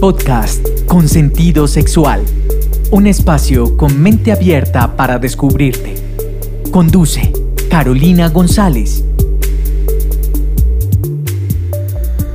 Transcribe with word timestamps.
podcast 0.00 0.66
con 0.86 1.06
sentido 1.08 1.68
sexual. 1.68 2.24
Un 2.90 3.06
espacio 3.06 3.76
con 3.76 4.00
mente 4.00 4.32
abierta 4.32 4.96
para 4.96 5.18
descubrirte. 5.18 5.94
Conduce 6.70 7.30
Carolina 7.68 8.30
González. 8.30 9.04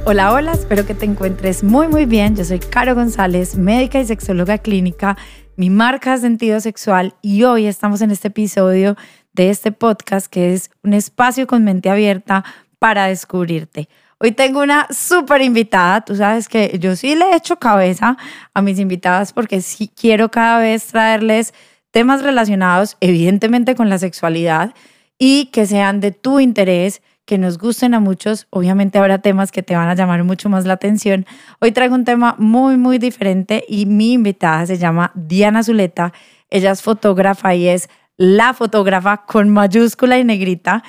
Hola, 0.06 0.32
hola, 0.32 0.52
espero 0.52 0.86
que 0.86 0.94
te 0.94 1.06
encuentres 1.06 1.64
muy 1.64 1.88
muy 1.88 2.06
bien. 2.06 2.36
Yo 2.36 2.46
soy 2.46 2.60
Caro 2.60 2.94
González, 2.94 3.58
médica 3.58 4.00
y 4.00 4.06
sexóloga 4.06 4.60
clínica. 4.60 5.18
Mi 5.56 5.72
marca 5.72 6.14
es 6.14 6.22
sentido 6.22 6.60
sexual 6.60 7.16
y 7.24 7.46
hoy 7.46 7.66
estamos 7.66 8.02
en 8.02 8.12
este 8.12 8.28
episodio 8.28 8.96
de 9.34 9.50
este 9.50 9.72
podcast 9.72 10.28
que 10.28 10.54
es 10.54 10.70
un 10.84 10.94
espacio 10.94 11.48
con 11.48 11.64
mente 11.64 11.90
abierta 11.90 12.46
para 12.78 13.08
descubrirte. 13.08 13.90
Hoy 14.18 14.32
tengo 14.32 14.62
una 14.62 14.88
súper 14.92 15.42
invitada. 15.42 16.02
Tú 16.02 16.16
sabes 16.16 16.48
que 16.48 16.78
yo 16.80 16.96
sí 16.96 17.16
le 17.16 17.36
echo 17.36 17.58
cabeza 17.58 18.18
a 18.54 18.62
mis 18.62 18.80
invitadas 18.80 19.34
porque 19.34 19.60
sí 19.62 19.92
quiero 19.94 20.32
cada 20.32 20.60
vez 20.60 20.88
traerles 20.88 21.54
temas 21.92 22.24
relacionados 22.24 22.96
evidentemente 23.02 23.76
con 23.76 23.90
la 23.90 23.98
sexualidad 23.98 24.74
y 25.20 25.48
que 25.48 25.66
sean 25.66 26.00
de 26.00 26.12
tu 26.12 26.40
interés, 26.40 27.02
que 27.26 27.38
nos 27.38 27.58
gusten 27.58 27.94
a 27.94 28.00
muchos. 28.00 28.48
Obviamente 28.52 29.00
habrá 29.00 29.18
temas 29.18 29.52
que 29.52 29.64
te 29.64 29.76
van 29.76 29.90
a 29.90 29.96
llamar 29.96 30.24
mucho 30.24 30.48
más 30.48 30.66
la 30.66 30.74
atención. 30.74 31.26
Hoy 31.60 31.74
traigo 31.74 31.96
un 31.96 32.06
tema 32.06 32.36
muy, 32.38 32.78
muy 32.78 33.00
diferente 33.00 33.66
y 33.68 33.86
mi 33.86 34.14
invitada 34.14 34.66
se 34.66 34.78
llama 34.78 35.12
Diana 35.16 35.62
Zuleta. 35.62 36.14
Ella 36.50 36.72
es 36.72 36.82
fotógrafa 36.82 37.54
y 37.54 37.68
es 37.68 37.90
la 38.16 38.54
fotógrafa 38.54 39.26
con 39.26 39.50
mayúscula 39.50 40.18
y 40.18 40.24
negrita 40.24 40.84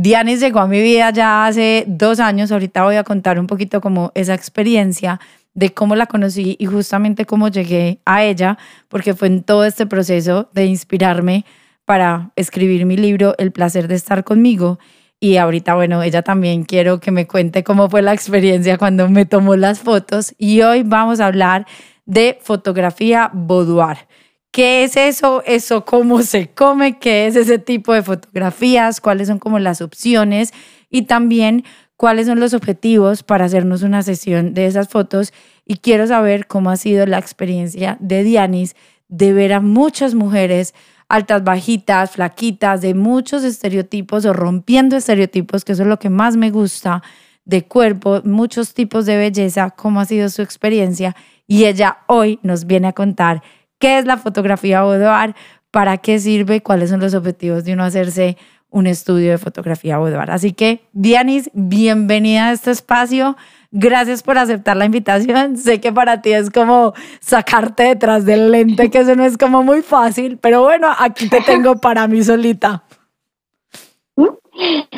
Dianis 0.00 0.38
llegó 0.38 0.60
a 0.60 0.68
mi 0.68 0.80
vida 0.80 1.10
ya 1.10 1.44
hace 1.44 1.82
dos 1.88 2.20
años, 2.20 2.52
ahorita 2.52 2.84
voy 2.84 2.94
a 2.94 3.02
contar 3.02 3.40
un 3.40 3.48
poquito 3.48 3.80
como 3.80 4.12
esa 4.14 4.32
experiencia 4.32 5.18
de 5.54 5.74
cómo 5.74 5.96
la 5.96 6.06
conocí 6.06 6.54
y 6.60 6.66
justamente 6.66 7.26
cómo 7.26 7.48
llegué 7.48 7.98
a 8.04 8.22
ella, 8.22 8.58
porque 8.86 9.14
fue 9.14 9.26
en 9.26 9.42
todo 9.42 9.64
este 9.64 9.86
proceso 9.86 10.50
de 10.54 10.66
inspirarme 10.66 11.44
para 11.84 12.30
escribir 12.36 12.86
mi 12.86 12.96
libro 12.96 13.34
El 13.38 13.50
placer 13.50 13.88
de 13.88 13.96
estar 13.96 14.22
conmigo. 14.22 14.78
Y 15.18 15.36
ahorita, 15.36 15.74
bueno, 15.74 16.00
ella 16.04 16.22
también 16.22 16.62
quiero 16.62 17.00
que 17.00 17.10
me 17.10 17.26
cuente 17.26 17.64
cómo 17.64 17.90
fue 17.90 18.00
la 18.00 18.14
experiencia 18.14 18.78
cuando 18.78 19.08
me 19.08 19.26
tomó 19.26 19.56
las 19.56 19.80
fotos. 19.80 20.32
Y 20.38 20.62
hoy 20.62 20.84
vamos 20.84 21.18
a 21.18 21.26
hablar 21.26 21.66
de 22.06 22.38
fotografía 22.40 23.32
boudoir. 23.32 24.06
¿Qué 24.50 24.84
es 24.84 24.96
eso? 24.96 25.42
¿Eso 25.46 25.84
cómo 25.84 26.22
se 26.22 26.48
come? 26.48 26.98
¿Qué 26.98 27.26
es 27.26 27.36
ese 27.36 27.58
tipo 27.58 27.92
de 27.92 28.02
fotografías? 28.02 29.00
¿Cuáles 29.00 29.28
son 29.28 29.38
como 29.38 29.58
las 29.58 29.82
opciones? 29.82 30.52
Y 30.90 31.02
también 31.02 31.64
cuáles 31.96 32.26
son 32.26 32.40
los 32.40 32.54
objetivos 32.54 33.22
para 33.22 33.44
hacernos 33.44 33.82
una 33.82 34.02
sesión 34.02 34.54
de 34.54 34.66
esas 34.66 34.88
fotos. 34.88 35.32
Y 35.66 35.76
quiero 35.76 36.06
saber 36.06 36.46
cómo 36.46 36.70
ha 36.70 36.76
sido 36.76 37.04
la 37.06 37.18
experiencia 37.18 37.98
de 38.00 38.24
Dianis 38.24 38.74
de 39.08 39.32
ver 39.32 39.52
a 39.52 39.60
muchas 39.60 40.14
mujeres 40.14 40.74
altas, 41.08 41.42
bajitas, 41.42 42.12
flaquitas, 42.12 42.80
de 42.80 42.94
muchos 42.94 43.42
estereotipos 43.42 44.24
o 44.26 44.32
rompiendo 44.32 44.96
estereotipos, 44.96 45.64
que 45.64 45.72
eso 45.72 45.82
es 45.82 45.88
lo 45.88 45.98
que 45.98 46.10
más 46.10 46.36
me 46.36 46.50
gusta, 46.50 47.02
de 47.44 47.64
cuerpo, 47.64 48.20
muchos 48.24 48.74
tipos 48.74 49.06
de 49.06 49.16
belleza, 49.16 49.70
cómo 49.70 50.00
ha 50.00 50.04
sido 50.04 50.28
su 50.28 50.42
experiencia. 50.42 51.16
Y 51.46 51.64
ella 51.64 52.00
hoy 52.06 52.38
nos 52.42 52.66
viene 52.66 52.88
a 52.88 52.92
contar 52.92 53.42
qué 53.78 53.98
es 53.98 54.04
la 54.04 54.16
fotografía 54.16 54.82
boudoir, 54.82 55.34
para 55.70 55.98
qué 55.98 56.18
sirve, 56.18 56.62
cuáles 56.62 56.90
son 56.90 57.00
los 57.00 57.14
objetivos 57.14 57.64
de 57.64 57.74
uno 57.74 57.84
hacerse 57.84 58.36
un 58.70 58.86
estudio 58.86 59.30
de 59.30 59.38
fotografía 59.38 59.98
boudoir. 59.98 60.30
Así 60.30 60.52
que, 60.52 60.80
Dianis, 60.92 61.50
bienvenida 61.54 62.48
a 62.48 62.52
este 62.52 62.70
espacio. 62.70 63.36
Gracias 63.70 64.22
por 64.22 64.38
aceptar 64.38 64.76
la 64.76 64.86
invitación. 64.86 65.56
Sé 65.56 65.80
que 65.80 65.92
para 65.92 66.22
ti 66.22 66.32
es 66.32 66.50
como 66.50 66.94
sacarte 67.20 67.84
detrás 67.84 68.24
del 68.24 68.50
lente, 68.50 68.90
que 68.90 68.98
eso 68.98 69.14
no 69.14 69.24
es 69.24 69.36
como 69.36 69.62
muy 69.62 69.82
fácil, 69.82 70.38
pero 70.38 70.62
bueno, 70.62 70.88
aquí 70.98 71.28
te 71.28 71.40
tengo 71.42 71.76
para 71.76 72.06
mí 72.08 72.22
solita. 72.22 72.84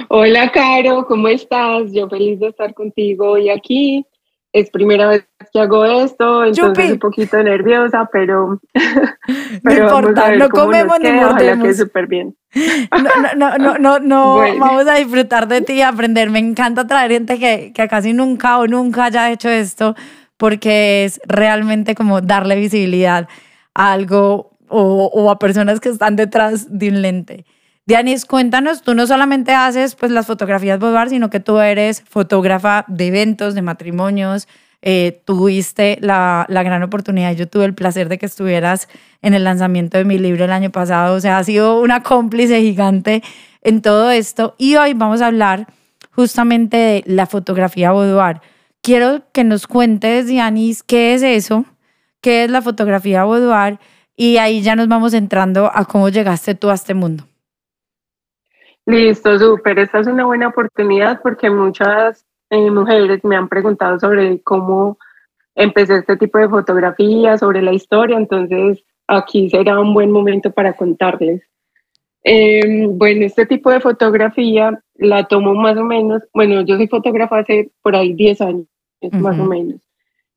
Hola, 0.08 0.50
Caro, 0.50 1.04
¿cómo 1.06 1.28
estás? 1.28 1.92
Yo 1.92 2.08
feliz 2.08 2.40
de 2.40 2.48
estar 2.48 2.72
contigo 2.74 3.32
hoy 3.32 3.50
aquí 3.50 4.06
es 4.52 4.70
primera 4.70 5.08
vez 5.08 5.29
que 5.52 5.60
hago 5.60 5.84
esto, 5.84 6.44
entonces 6.44 6.92
un 6.92 6.98
poquito 6.98 7.42
nerviosa, 7.42 8.08
pero, 8.12 8.60
no 9.62 9.72
importa, 9.72 10.34
no 10.36 10.48
comemos 10.48 10.98
ni 11.00 11.10
mordemos. 11.12 11.66
que 11.66 11.74
súper 11.74 12.06
bien. 12.06 12.36
No, 12.54 13.34
no, 13.36 13.58
no, 13.58 13.78
no, 13.78 13.98
no, 13.98 14.36
vamos 14.58 14.86
a 14.86 14.94
disfrutar 14.94 15.48
de 15.48 15.60
ti 15.60 15.74
y 15.74 15.82
aprender. 15.82 16.30
Me 16.30 16.38
encanta 16.38 16.86
traer 16.86 17.10
gente 17.10 17.38
que, 17.38 17.72
que 17.74 17.88
casi 17.88 18.12
nunca 18.12 18.58
o 18.58 18.66
nunca 18.66 19.06
haya 19.06 19.30
hecho 19.30 19.48
esto, 19.48 19.94
porque 20.36 21.04
es 21.04 21.20
realmente 21.26 21.94
como 21.94 22.20
darle 22.20 22.56
visibilidad 22.56 23.28
a 23.74 23.92
algo 23.92 24.56
o, 24.68 25.10
o 25.12 25.30
a 25.30 25.38
personas 25.38 25.80
que 25.80 25.88
están 25.88 26.16
detrás 26.16 26.66
de 26.70 26.88
un 26.88 27.02
lente. 27.02 27.44
Dianis, 27.86 28.24
cuéntanos, 28.24 28.82
tú 28.82 28.94
no 28.94 29.06
solamente 29.06 29.52
haces 29.52 29.96
pues 29.96 30.12
las 30.12 30.26
fotografías 30.26 30.78
boudoir, 30.78 31.08
sino 31.08 31.28
que 31.28 31.40
tú 31.40 31.58
eres 31.58 32.02
fotógrafa 32.02 32.84
de 32.86 33.08
eventos, 33.08 33.56
de 33.56 33.62
matrimonios. 33.62 34.46
Eh, 34.82 35.20
tuviste 35.26 35.98
la, 36.00 36.46
la, 36.48 36.62
gran 36.62 36.82
oportunidad, 36.82 37.34
yo 37.34 37.46
tuve 37.46 37.66
el 37.66 37.74
placer 37.74 38.08
de 38.08 38.16
que 38.16 38.24
estuvieras 38.24 38.88
en 39.20 39.34
el 39.34 39.44
lanzamiento 39.44 39.98
de 39.98 40.06
mi 40.06 40.18
libro 40.18 40.46
el 40.46 40.52
año 40.52 40.70
pasado, 40.70 41.16
o 41.16 41.20
sea, 41.20 41.36
ha 41.36 41.44
sido 41.44 41.80
una 41.80 42.02
cómplice 42.02 42.62
gigante 42.62 43.22
en 43.60 43.82
todo 43.82 44.10
esto. 44.10 44.54
Y 44.56 44.76
hoy 44.76 44.94
vamos 44.94 45.20
a 45.20 45.26
hablar 45.26 45.66
justamente 46.12 46.76
de 46.76 47.04
la 47.06 47.26
fotografía 47.26 47.92
boudoir. 47.92 48.40
Quiero 48.80 49.22
que 49.32 49.44
nos 49.44 49.66
cuentes, 49.66 50.26
Dianis, 50.26 50.82
qué 50.82 51.12
es 51.14 51.22
eso, 51.22 51.66
qué 52.22 52.44
es 52.44 52.50
la 52.50 52.62
fotografía 52.62 53.24
boudoir, 53.24 53.78
y 54.16 54.38
ahí 54.38 54.62
ya 54.62 54.76
nos 54.76 54.88
vamos 54.88 55.12
entrando 55.14 55.70
a 55.72 55.84
cómo 55.84 56.08
llegaste 56.08 56.54
tú 56.54 56.70
a 56.70 56.74
este 56.74 56.94
mundo. 56.94 57.24
Listo, 58.86 59.38
súper. 59.38 59.78
Esta 59.78 60.00
es 60.00 60.06
una 60.06 60.24
buena 60.24 60.48
oportunidad 60.48 61.20
porque 61.22 61.50
muchas 61.50 62.26
eh, 62.50 62.70
mujeres 62.70 63.24
me 63.24 63.36
han 63.36 63.48
preguntado 63.48 63.98
sobre 63.98 64.40
cómo 64.42 64.98
empecé 65.54 65.96
este 65.96 66.16
tipo 66.16 66.38
de 66.38 66.48
fotografía, 66.48 67.38
sobre 67.38 67.62
la 67.62 67.72
historia, 67.72 68.16
entonces 68.16 68.84
aquí 69.06 69.48
será 69.50 69.78
un 69.80 69.94
buen 69.94 70.10
momento 70.10 70.50
para 70.50 70.74
contarles. 70.74 71.42
Em, 72.22 72.98
bueno, 72.98 73.24
este 73.24 73.46
tipo 73.46 73.70
de 73.70 73.80
fotografía 73.80 74.78
la 74.96 75.24
tomo 75.24 75.54
más 75.54 75.76
o 75.78 75.84
menos, 75.84 76.22
bueno, 76.34 76.60
yo 76.62 76.76
soy 76.76 76.88
fotógrafa 76.88 77.38
hace 77.38 77.70
por 77.82 77.96
ahí 77.96 78.12
10 78.12 78.40
años, 78.42 78.66
más 79.12 79.38
o 79.38 79.44
menos. 79.44 79.80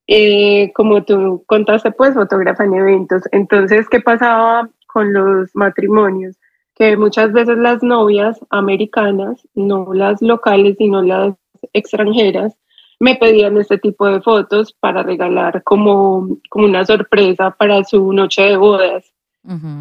Eh, 0.07 0.71
como 0.73 1.03
tú 1.03 1.43
contaste, 1.45 1.91
pues 1.91 2.13
fotógrafa 2.13 2.65
en 2.65 2.73
eventos. 2.73 3.23
Entonces, 3.31 3.87
¿qué 3.89 4.01
pasaba 4.01 4.69
con 4.87 5.13
los 5.13 5.49
matrimonios? 5.55 6.37
que 6.75 6.97
muchas 6.97 7.31
veces 7.33 7.57
las 7.57 7.83
novias 7.83 8.39
americanas, 8.49 9.47
no 9.53 9.93
las 9.93 10.21
locales, 10.21 10.75
sino 10.77 11.01
las 11.01 11.35
extranjeras, 11.73 12.55
me 12.99 13.15
pedían 13.15 13.57
este 13.57 13.77
tipo 13.77 14.07
de 14.07 14.21
fotos 14.21 14.73
para 14.79 15.03
regalar 15.03 15.63
como, 15.63 16.37
como 16.49 16.65
una 16.65 16.85
sorpresa 16.85 17.51
para 17.51 17.83
su 17.83 18.13
noche 18.13 18.43
de 18.43 18.57
bodas. 18.57 19.13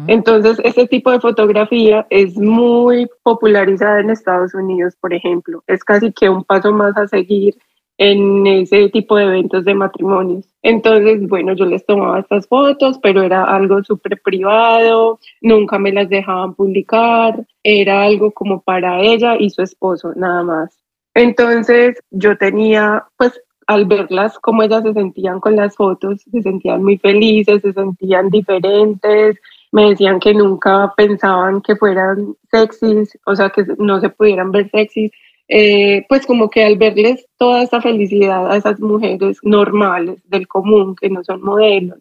Entonces, 0.07 0.59
este 0.65 0.87
tipo 0.87 1.09
de 1.09 1.21
fotografía 1.21 2.05
es 2.09 2.37
muy 2.37 3.07
popularizada 3.23 4.01
en 4.01 4.09
Estados 4.09 4.53
Unidos, 4.53 4.95
por 4.99 5.13
ejemplo. 5.13 5.63
Es 5.67 5.85
casi 5.85 6.11
que 6.11 6.27
un 6.27 6.43
paso 6.43 6.73
más 6.73 6.97
a 6.97 7.07
seguir 7.07 7.55
en 7.97 8.45
ese 8.45 8.89
tipo 8.89 9.15
de 9.15 9.23
eventos 9.23 9.63
de 9.63 9.73
matrimonios. 9.73 10.45
Entonces, 10.61 11.25
bueno, 11.27 11.53
yo 11.53 11.65
les 11.65 11.85
tomaba 11.85 12.19
estas 12.19 12.47
fotos, 12.47 12.99
pero 13.01 13.21
era 13.21 13.45
algo 13.45 13.81
súper 13.83 14.21
privado, 14.21 15.19
nunca 15.41 15.79
me 15.79 15.93
las 15.93 16.09
dejaban 16.09 16.55
publicar, 16.55 17.45
era 17.63 18.03
algo 18.03 18.31
como 18.31 18.61
para 18.61 18.99
ella 18.99 19.37
y 19.39 19.49
su 19.49 19.61
esposo, 19.61 20.11
nada 20.15 20.43
más. 20.43 20.82
Entonces, 21.15 21.99
yo 22.11 22.37
tenía, 22.37 23.05
pues, 23.17 23.39
al 23.67 23.85
verlas, 23.85 24.37
cómo 24.39 24.63
ellas 24.63 24.83
se 24.83 24.93
sentían 24.93 25.39
con 25.39 25.55
las 25.55 25.75
fotos, 25.75 26.21
se 26.21 26.41
sentían 26.41 26.83
muy 26.83 26.97
felices, 26.97 27.61
se 27.61 27.73
sentían 27.73 28.29
diferentes, 28.29 29.37
me 29.71 29.89
decían 29.89 30.19
que 30.19 30.33
nunca 30.33 30.93
pensaban 30.97 31.61
que 31.61 31.75
fueran 31.75 32.35
sexys, 32.51 33.17
o 33.25 33.35
sea, 33.35 33.49
que 33.49 33.65
no 33.77 33.99
se 33.99 34.09
pudieran 34.09 34.51
ver 34.51 34.69
sexys, 34.69 35.11
eh, 35.47 36.05
pues 36.09 36.25
como 36.25 36.49
que 36.49 36.63
al 36.63 36.77
verles 36.77 37.25
toda 37.37 37.63
esa 37.63 37.81
felicidad 37.81 38.51
a 38.51 38.57
esas 38.57 38.79
mujeres 38.79 39.37
normales 39.43 40.21
del 40.29 40.47
común, 40.47 40.95
que 40.95 41.09
no 41.09 41.23
son 41.23 41.41
modelos, 41.41 41.99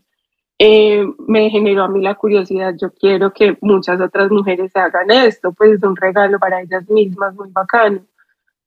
eh, 0.59 1.05
me 1.27 1.51
generó 1.51 1.85
a 1.85 1.89
mí 1.89 2.01
la 2.03 2.15
curiosidad, 2.15 2.75
yo 2.81 2.93
quiero 2.93 3.33
que 3.33 3.57
muchas 3.61 4.01
otras 4.01 4.31
mujeres 4.31 4.71
hagan 4.77 5.11
esto, 5.11 5.53
pues 5.53 5.73
es 5.73 5.83
un 5.83 5.97
regalo 5.97 6.39
para 6.39 6.63
ellas 6.63 6.89
mismas 6.89 7.35
muy 7.35 7.51
bacano. 7.51 8.03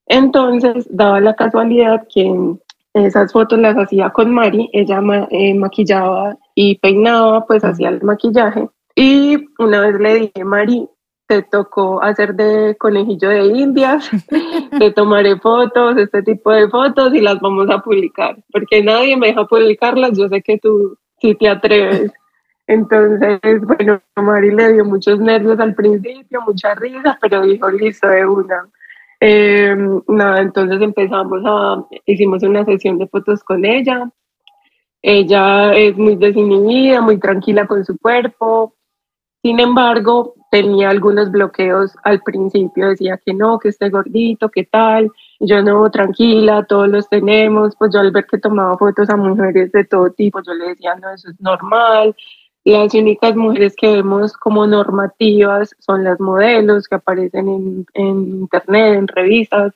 Entonces, 0.07 0.87
daba 0.89 1.19
la 1.19 1.35
casualidad 1.35 2.07
que 2.13 2.55
esas 2.93 3.31
fotos 3.33 3.59
las 3.59 3.75
hacía 3.75 4.09
con 4.09 4.31
Mari, 4.31 4.69
ella 4.71 5.01
eh, 5.29 5.53
maquillaba 5.53 6.37
y 6.53 6.77
peinaba, 6.79 7.45
pues 7.45 7.63
hacía 7.63 7.89
el 7.89 8.01
maquillaje. 8.01 8.69
Y 8.95 9.37
una 9.59 9.81
vez 9.81 9.99
le 9.99 10.15
dije, 10.15 10.45
Mari, 10.45 10.87
te 11.27 11.41
tocó 11.41 12.01
hacer 12.01 12.35
de 12.35 12.75
conejillo 12.77 13.29
de 13.29 13.45
indias, 13.47 14.09
te 14.79 14.91
tomaré 14.91 15.37
fotos, 15.37 15.97
este 15.97 16.21
tipo 16.23 16.51
de 16.51 16.69
fotos 16.69 17.13
y 17.13 17.19
las 17.19 17.39
vamos 17.41 17.69
a 17.69 17.79
publicar, 17.79 18.37
porque 18.51 18.83
nadie 18.83 19.17
me 19.17 19.27
deja 19.27 19.45
publicarlas, 19.45 20.17
yo 20.17 20.29
sé 20.29 20.41
que 20.41 20.57
tú 20.57 20.97
sí 21.19 21.35
te 21.35 21.49
atreves. 21.49 22.11
Entonces, 22.67 23.39
bueno, 23.61 24.01
Mari 24.15 24.51
le 24.51 24.73
dio 24.73 24.85
muchos 24.85 25.19
nervios 25.19 25.59
al 25.59 25.75
principio, 25.75 26.41
mucha 26.41 26.73
risa, 26.75 27.17
pero 27.21 27.41
dijo, 27.41 27.69
listo, 27.69 28.07
de 28.07 28.25
una. 28.25 28.67
Eh, 29.27 29.75
nada, 30.07 30.39
entonces 30.39 30.79
empezamos 30.79 31.41
a, 31.47 31.83
hicimos 32.05 32.43
una 32.43 32.63
sesión 32.63 32.99
de 32.99 33.07
fotos 33.07 33.43
con 33.43 33.65
ella. 33.65 34.07
Ella 35.01 35.73
es 35.73 35.97
muy 35.97 36.15
desinhibida, 36.15 37.01
muy 37.01 37.19
tranquila 37.19 37.65
con 37.65 37.83
su 37.83 37.97
cuerpo. 37.97 38.75
Sin 39.41 39.59
embargo, 39.59 40.35
tenía 40.51 40.91
algunos 40.91 41.31
bloqueos 41.31 41.95
al 42.03 42.21
principio, 42.21 42.89
decía 42.89 43.19
que 43.25 43.33
no, 43.33 43.57
que 43.57 43.69
esté 43.69 43.89
gordito, 43.89 44.49
que 44.49 44.65
tal. 44.65 45.09
Yo 45.39 45.63
no, 45.63 45.89
tranquila, 45.89 46.63
todos 46.69 46.87
los 46.87 47.09
tenemos. 47.09 47.75
Pues 47.79 47.91
yo 47.95 48.01
al 48.01 48.11
ver 48.11 48.27
que 48.27 48.37
tomaba 48.37 48.77
fotos 48.77 49.09
a 49.09 49.17
mujeres 49.17 49.71
de 49.71 49.85
todo 49.85 50.11
tipo, 50.11 50.39
yo 50.45 50.53
le 50.53 50.67
decía, 50.67 50.93
no, 51.01 51.09
eso 51.09 51.31
es 51.31 51.41
normal, 51.41 52.15
las 52.65 52.93
únicas 52.95 53.35
mujeres 53.35 53.75
que 53.75 53.91
vemos 53.91 54.33
como 54.33 54.65
normativas 54.65 55.75
son 55.79 56.03
las 56.03 56.19
modelos 56.19 56.87
que 56.87 56.95
aparecen 56.95 57.47
en, 57.47 57.85
internet, 58.41 58.97
en 58.97 59.07
revistas, 59.07 59.73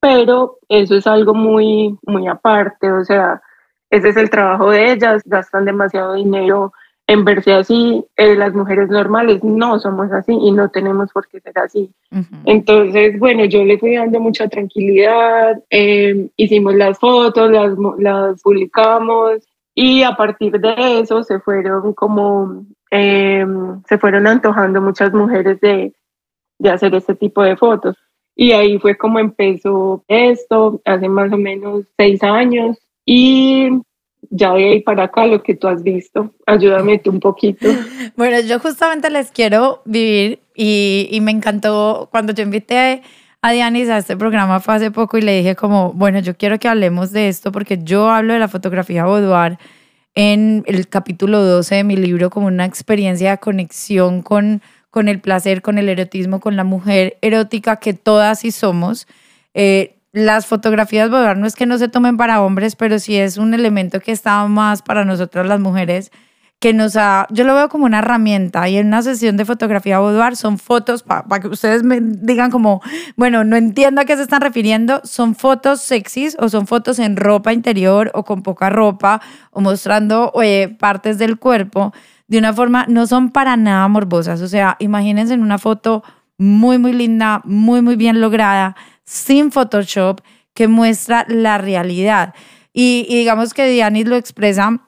pero 0.00 0.58
eso 0.68 0.96
es 0.96 1.06
algo 1.06 1.34
muy, 1.34 1.98
muy 2.06 2.26
aparte, 2.28 2.90
o 2.90 3.04
sea, 3.04 3.42
ese 3.90 4.08
es 4.08 4.16
el 4.16 4.30
trabajo 4.30 4.70
de 4.70 4.92
ellas, 4.92 5.22
gastan 5.26 5.66
demasiado 5.66 6.14
dinero 6.14 6.72
en 7.06 7.24
verse 7.24 7.52
así, 7.52 8.04
eh, 8.16 8.36
las 8.36 8.54
mujeres 8.54 8.88
normales 8.88 9.42
no 9.42 9.80
somos 9.80 10.12
así 10.12 10.32
y 10.32 10.52
no 10.52 10.68
tenemos 10.70 11.10
por 11.12 11.26
qué 11.26 11.40
ser 11.40 11.58
así. 11.58 11.90
Entonces, 12.44 13.18
bueno, 13.18 13.44
yo 13.46 13.64
le 13.64 13.78
fui 13.78 13.96
dando 13.96 14.20
mucha 14.20 14.48
tranquilidad, 14.48 15.60
eh, 15.70 16.28
hicimos 16.36 16.76
las 16.76 17.00
fotos, 17.00 17.50
las, 17.50 17.72
las 17.98 18.40
publicamos, 18.40 19.42
y 19.74 20.02
a 20.02 20.16
partir 20.16 20.52
de 20.60 21.00
eso 21.00 21.22
se 21.22 21.40
fueron 21.40 21.94
como, 21.94 22.64
eh, 22.90 23.46
se 23.88 23.98
fueron 23.98 24.26
antojando 24.26 24.80
muchas 24.80 25.12
mujeres 25.12 25.60
de, 25.60 25.94
de 26.58 26.70
hacer 26.70 26.94
este 26.94 27.14
tipo 27.14 27.42
de 27.42 27.56
fotos. 27.56 27.96
Y 28.34 28.52
ahí 28.52 28.78
fue 28.78 28.96
como 28.96 29.18
empezó 29.18 30.04
esto, 30.08 30.80
hace 30.84 31.08
más 31.08 31.32
o 31.32 31.36
menos 31.36 31.84
seis 31.96 32.22
años. 32.22 32.78
Y 33.04 33.68
ya 34.30 34.54
de 34.54 34.64
ahí 34.70 34.80
para 34.80 35.04
acá 35.04 35.26
lo 35.26 35.42
que 35.42 35.54
tú 35.54 35.68
has 35.68 35.82
visto. 35.82 36.32
Ayúdame 36.46 36.98
tú 36.98 37.10
un 37.10 37.20
poquito. 37.20 37.68
Bueno, 38.16 38.38
yo 38.40 38.58
justamente 38.58 39.08
les 39.08 39.30
quiero 39.30 39.80
vivir 39.86 40.40
y, 40.54 41.08
y 41.10 41.20
me 41.22 41.30
encantó 41.30 42.08
cuando 42.10 42.34
yo 42.34 42.42
invité 42.42 43.02
a 43.42 43.52
Dianis 43.52 43.88
a 43.88 43.98
este 43.98 44.16
programa 44.16 44.60
fue 44.60 44.74
hace 44.74 44.90
poco 44.90 45.16
y 45.16 45.22
le 45.22 45.38
dije 45.38 45.56
como, 45.56 45.92
bueno, 45.92 46.18
yo 46.20 46.36
quiero 46.36 46.58
que 46.58 46.68
hablemos 46.68 47.10
de 47.12 47.28
esto 47.28 47.52
porque 47.52 47.78
yo 47.82 48.10
hablo 48.10 48.34
de 48.34 48.38
la 48.38 48.48
fotografía 48.48 49.06
boudoir 49.06 49.58
en 50.14 50.62
el 50.66 50.88
capítulo 50.88 51.42
12 51.42 51.76
de 51.76 51.84
mi 51.84 51.96
libro 51.96 52.28
como 52.28 52.48
una 52.48 52.66
experiencia 52.66 53.30
de 53.30 53.38
conexión 53.38 54.22
con, 54.22 54.60
con 54.90 55.08
el 55.08 55.20
placer, 55.20 55.62
con 55.62 55.78
el 55.78 55.88
erotismo, 55.88 56.40
con 56.40 56.56
la 56.56 56.64
mujer 56.64 57.16
erótica 57.22 57.76
que 57.76 57.94
todas 57.94 58.44
y 58.44 58.50
somos. 58.50 59.06
Eh, 59.54 59.96
las 60.12 60.46
fotografías 60.46 61.08
boudoir 61.08 61.38
no 61.38 61.46
es 61.46 61.54
que 61.54 61.66
no 61.66 61.78
se 61.78 61.88
tomen 61.88 62.18
para 62.18 62.42
hombres, 62.42 62.76
pero 62.76 62.98
sí 62.98 63.16
es 63.16 63.38
un 63.38 63.54
elemento 63.54 64.00
que 64.00 64.12
está 64.12 64.44
más 64.48 64.82
para 64.82 65.04
nosotras 65.06 65.46
las 65.46 65.60
mujeres 65.60 66.10
que 66.60 66.74
nos 66.74 66.94
ha, 66.96 67.26
yo 67.30 67.44
lo 67.44 67.54
veo 67.54 67.70
como 67.70 67.86
una 67.86 68.00
herramienta 68.00 68.68
y 68.68 68.76
en 68.76 68.88
una 68.88 69.00
sesión 69.00 69.38
de 69.38 69.46
fotografía 69.46 69.98
boudoir 69.98 70.36
son 70.36 70.58
fotos, 70.58 71.02
para 71.02 71.40
que 71.40 71.48
ustedes 71.48 71.82
me 71.82 72.00
digan 72.02 72.50
como, 72.50 72.82
bueno, 73.16 73.44
no 73.44 73.56
entiendo 73.56 74.02
a 74.02 74.04
qué 74.04 74.14
se 74.14 74.22
están 74.22 74.42
refiriendo, 74.42 75.00
son 75.02 75.34
fotos 75.34 75.80
sexys 75.80 76.36
o 76.38 76.50
son 76.50 76.66
fotos 76.66 76.98
en 76.98 77.16
ropa 77.16 77.54
interior 77.54 78.10
o 78.12 78.24
con 78.24 78.42
poca 78.42 78.68
ropa 78.68 79.22
o 79.52 79.62
mostrando 79.62 80.34
partes 80.78 81.16
del 81.16 81.38
cuerpo 81.38 81.94
de 82.28 82.36
una 82.36 82.52
forma, 82.52 82.84
no 82.88 83.06
son 83.06 83.30
para 83.30 83.56
nada 83.56 83.88
morbosas, 83.88 84.42
o 84.42 84.46
sea, 84.46 84.76
imagínense 84.80 85.32
en 85.32 85.42
una 85.42 85.58
foto 85.58 86.04
muy, 86.36 86.78
muy 86.78 86.92
linda, 86.92 87.40
muy, 87.44 87.80
muy 87.80 87.96
bien 87.96 88.20
lograda, 88.20 88.76
sin 89.04 89.50
Photoshop, 89.50 90.20
que 90.52 90.68
muestra 90.68 91.24
la 91.26 91.58
realidad. 91.58 92.34
Y, 92.72 93.06
y 93.08 93.16
digamos 93.16 93.54
que 93.54 93.66
Dianis 93.66 94.06
lo 94.06 94.16
expresa 94.16 94.80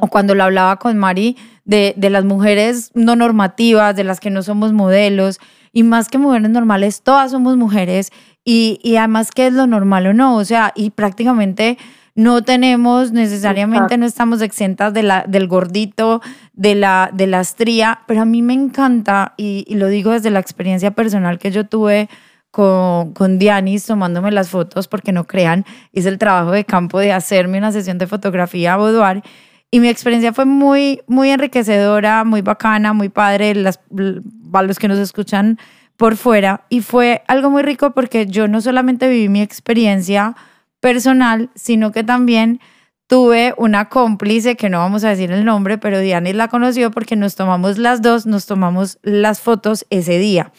o 0.00 0.08
cuando 0.08 0.34
lo 0.34 0.44
hablaba 0.44 0.76
con 0.76 0.96
Mari 0.96 1.36
de, 1.64 1.94
de, 1.96 2.10
las 2.10 2.24
mujeres 2.24 2.90
no 2.94 3.16
normativas, 3.16 3.94
de 3.96 4.04
las 4.04 4.20
que 4.20 4.30
no 4.30 4.42
somos 4.42 4.72
modelos, 4.72 5.38
y 5.72 5.82
más 5.82 6.08
que 6.08 6.18
mujeres 6.18 6.50
normales, 6.50 7.02
todas 7.02 7.30
somos 7.30 7.56
mujeres, 7.56 8.10
y, 8.44 8.80
y 8.82 8.96
además 8.96 9.30
qué 9.30 9.48
es 9.48 9.52
lo 9.52 9.66
normal 9.66 10.06
o 10.06 10.14
no, 10.14 10.36
o 10.36 10.44
sea, 10.44 10.72
y 10.74 10.90
prácticamente 10.90 11.78
no 12.14 12.42
tenemos 12.42 13.12
necesariamente, 13.12 13.96
no 13.96 14.04
estamos 14.04 14.42
exentas 14.42 14.92
de 14.92 15.04
la, 15.04 15.24
del 15.28 15.46
gordito, 15.46 16.20
de 16.52 16.74
la, 16.74 17.10
de 17.12 17.28
la 17.28 17.40
estría, 17.40 18.00
pero 18.08 18.22
a 18.22 18.24
mí 18.24 18.42
me 18.42 18.54
encanta, 18.54 19.34
y, 19.36 19.64
y 19.68 19.74
lo 19.76 19.86
digo 19.86 20.10
desde 20.10 20.30
la 20.30 20.40
experiencia 20.40 20.90
personal 20.90 21.38
que 21.38 21.52
yo 21.52 21.66
tuve 21.66 22.08
con, 22.50 23.12
con 23.12 23.38
Dianis 23.38 23.86
tomándome 23.86 24.32
las 24.32 24.48
fotos, 24.48 24.88
porque 24.88 25.12
no 25.12 25.28
crean, 25.28 25.64
hice 25.92 26.08
el 26.08 26.18
trabajo 26.18 26.50
de 26.50 26.64
campo 26.64 26.98
de 26.98 27.12
hacerme 27.12 27.58
una 27.58 27.70
sesión 27.70 27.98
de 27.98 28.06
fotografía 28.06 28.74
a 28.74 28.78
boudoir, 28.78 29.22
y 29.70 29.80
mi 29.80 29.88
experiencia 29.88 30.32
fue 30.32 30.46
muy, 30.46 31.02
muy 31.06 31.30
enriquecedora, 31.30 32.24
muy 32.24 32.40
bacana, 32.40 32.92
muy 32.92 33.08
padre, 33.08 33.54
las, 33.54 33.80
los 33.90 34.78
que 34.78 34.88
nos 34.88 34.98
escuchan 34.98 35.58
por 35.96 36.16
fuera. 36.16 36.64
Y 36.70 36.80
fue 36.80 37.22
algo 37.26 37.50
muy 37.50 37.62
rico 37.62 37.92
porque 37.92 38.26
yo 38.26 38.48
no 38.48 38.60
solamente 38.60 39.08
viví 39.08 39.28
mi 39.28 39.42
experiencia 39.42 40.34
personal, 40.80 41.50
sino 41.54 41.92
que 41.92 42.02
también 42.02 42.60
tuve 43.08 43.54
una 43.56 43.88
cómplice, 43.88 44.56
que 44.56 44.70
no 44.70 44.78
vamos 44.78 45.04
a 45.04 45.10
decir 45.10 45.32
el 45.32 45.44
nombre, 45.44 45.76
pero 45.76 45.98
Dianis 45.98 46.34
la 46.34 46.48
conoció 46.48 46.90
porque 46.90 47.16
nos 47.16 47.34
tomamos 47.34 47.78
las 47.78 48.00
dos, 48.00 48.26
nos 48.26 48.46
tomamos 48.46 48.98
las 49.02 49.40
fotos 49.40 49.86
ese 49.90 50.18
día. 50.18 50.52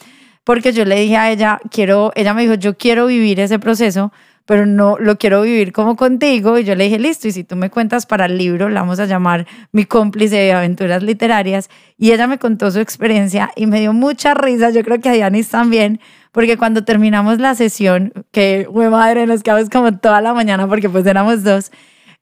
Porque 0.44 0.74
yo 0.74 0.86
le 0.86 1.00
dije 1.00 1.18
a 1.18 1.32
ella, 1.32 1.60
quiero, 1.72 2.12
ella 2.16 2.34
me 2.34 2.42
dijo, 2.44 2.56
yo 2.56 2.78
quiero 2.78 3.06
vivir 3.06 3.40
ese 3.40 3.60
proceso 3.60 4.12
pero 4.46 4.66
no 4.66 4.98
lo 5.00 5.18
quiero 5.18 5.42
vivir 5.42 5.72
como 5.72 5.96
contigo. 5.96 6.58
Y 6.58 6.64
yo 6.64 6.76
le 6.76 6.86
dije, 6.86 7.00
listo, 7.00 7.28
y 7.28 7.32
si 7.32 7.44
tú 7.44 7.56
me 7.56 7.70
cuentas 7.70 8.06
para 8.06 8.26
el 8.26 8.38
libro, 8.38 8.70
la 8.70 8.82
vamos 8.82 9.00
a 9.00 9.06
llamar 9.06 9.46
mi 9.72 9.86
cómplice 9.86 10.36
de 10.36 10.54
aventuras 10.54 11.04
literarias. 11.04 11.70
Y 11.98 12.12
ella 12.12 12.28
me 12.28 12.38
contó 12.38 12.72
su 12.72 12.80
experiencia 12.80 13.52
y 13.56 13.68
me 13.68 13.80
dio 13.80 13.94
mucha 13.94 14.34
risa, 14.34 14.70
yo 14.70 14.84
creo 14.84 15.00
que 15.00 15.10
a 15.10 15.14
Dianis 15.14 15.50
también, 15.50 16.00
porque 16.32 16.58
cuando 16.58 16.84
terminamos 16.84 17.40
la 17.40 17.56
sesión, 17.56 18.14
que, 18.32 18.68
fue 18.72 18.90
madre, 18.90 19.26
nos 19.26 19.44
quedamos 19.44 19.70
como 19.70 19.98
toda 19.98 20.22
la 20.22 20.34
mañana 20.34 20.68
porque 20.68 20.90
pues 20.90 21.06
éramos 21.06 21.44
dos, 21.44 21.72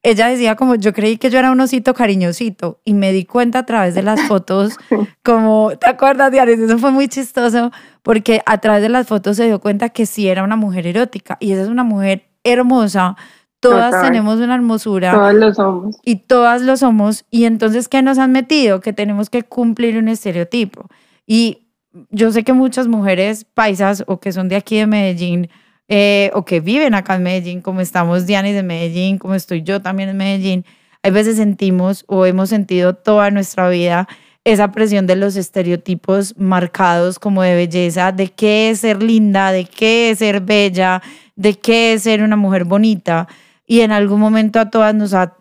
ella 0.03 0.27
decía 0.27 0.55
como 0.55 0.75
yo 0.75 0.93
creí 0.93 1.17
que 1.17 1.29
yo 1.29 1.39
era 1.39 1.51
un 1.51 1.59
osito 1.59 1.93
cariñosito 1.93 2.79
y 2.85 2.93
me 2.93 3.11
di 3.11 3.25
cuenta 3.25 3.59
a 3.59 3.65
través 3.65 3.95
de 3.95 4.03
las 4.03 4.21
fotos 4.21 4.77
como, 5.23 5.71
¿te 5.77 5.89
acuerdas, 5.89 6.31
Diaris? 6.31 6.59
Eso 6.59 6.77
fue 6.77 6.91
muy 6.91 7.07
chistoso 7.07 7.71
porque 8.03 8.41
a 8.45 8.59
través 8.59 8.81
de 8.81 8.89
las 8.89 9.07
fotos 9.07 9.37
se 9.37 9.45
dio 9.45 9.59
cuenta 9.59 9.89
que 9.89 10.05
sí 10.05 10.27
era 10.27 10.43
una 10.43 10.55
mujer 10.55 10.87
erótica 10.87 11.37
y 11.39 11.51
esa 11.51 11.63
es 11.63 11.67
una 11.67 11.83
mujer 11.83 12.29
hermosa. 12.43 13.15
Todas 13.59 14.03
tenemos 14.03 14.39
una 14.39 14.53
hermosura. 14.53 15.11
Todas 15.11 15.33
lo 15.33 15.53
somos. 15.53 15.97
Y 16.03 16.17
todas 16.17 16.61
lo 16.61 16.77
somos. 16.77 17.25
Y 17.31 17.45
entonces, 17.45 17.87
¿qué 17.87 18.03
nos 18.03 18.19
han 18.19 18.31
metido? 18.31 18.81
Que 18.81 18.93
tenemos 18.93 19.31
que 19.31 19.43
cumplir 19.43 19.97
un 19.97 20.07
estereotipo. 20.07 20.87
Y 21.25 21.67
yo 22.11 22.31
sé 22.31 22.43
que 22.43 22.53
muchas 22.53 22.87
mujeres 22.87 23.45
paisas 23.45 24.03
o 24.07 24.19
que 24.19 24.31
son 24.31 24.47
de 24.47 24.57
aquí 24.57 24.77
de 24.77 24.85
Medellín, 24.85 25.49
eh, 25.87 26.31
o 26.33 26.45
que 26.45 26.59
viven 26.59 26.93
acá 26.93 27.15
en 27.15 27.23
Medellín, 27.23 27.61
como 27.61 27.81
estamos 27.81 28.25
Dianis 28.25 28.53
de 28.53 28.63
Medellín, 28.63 29.17
como 29.17 29.35
estoy 29.35 29.63
yo 29.63 29.81
también 29.81 30.09
en 30.09 30.17
Medellín, 30.17 30.65
hay 31.03 31.11
veces 31.11 31.37
sentimos 31.37 32.03
o 32.07 32.25
hemos 32.25 32.49
sentido 32.49 32.93
toda 32.93 33.31
nuestra 33.31 33.69
vida 33.69 34.07
esa 34.51 34.71
presión 34.71 35.07
de 35.07 35.17
los 35.17 35.35
estereotipos 35.35 36.33
marcados 36.37 37.19
como 37.19 37.41
de 37.43 37.53
belleza, 37.53 38.13
de 38.13 38.29
qué 38.29 38.69
es 38.69 38.79
ser 38.79 39.03
linda, 39.03 39.51
de 39.51 39.65
qué 39.65 40.11
es 40.11 40.19
ser 40.19 40.39
bella, 40.39 41.01
de 41.35 41.55
qué 41.55 41.93
es 41.93 42.03
ser 42.03 42.23
una 42.23 42.37
mujer 42.37 42.63
bonita. 42.63 43.27
Y 43.65 43.81
en 43.81 43.91
algún 43.91 44.21
momento 44.21 44.61
a 44.61 44.69
todas 44.69 44.95
nos 44.95 45.13
ha 45.13 45.35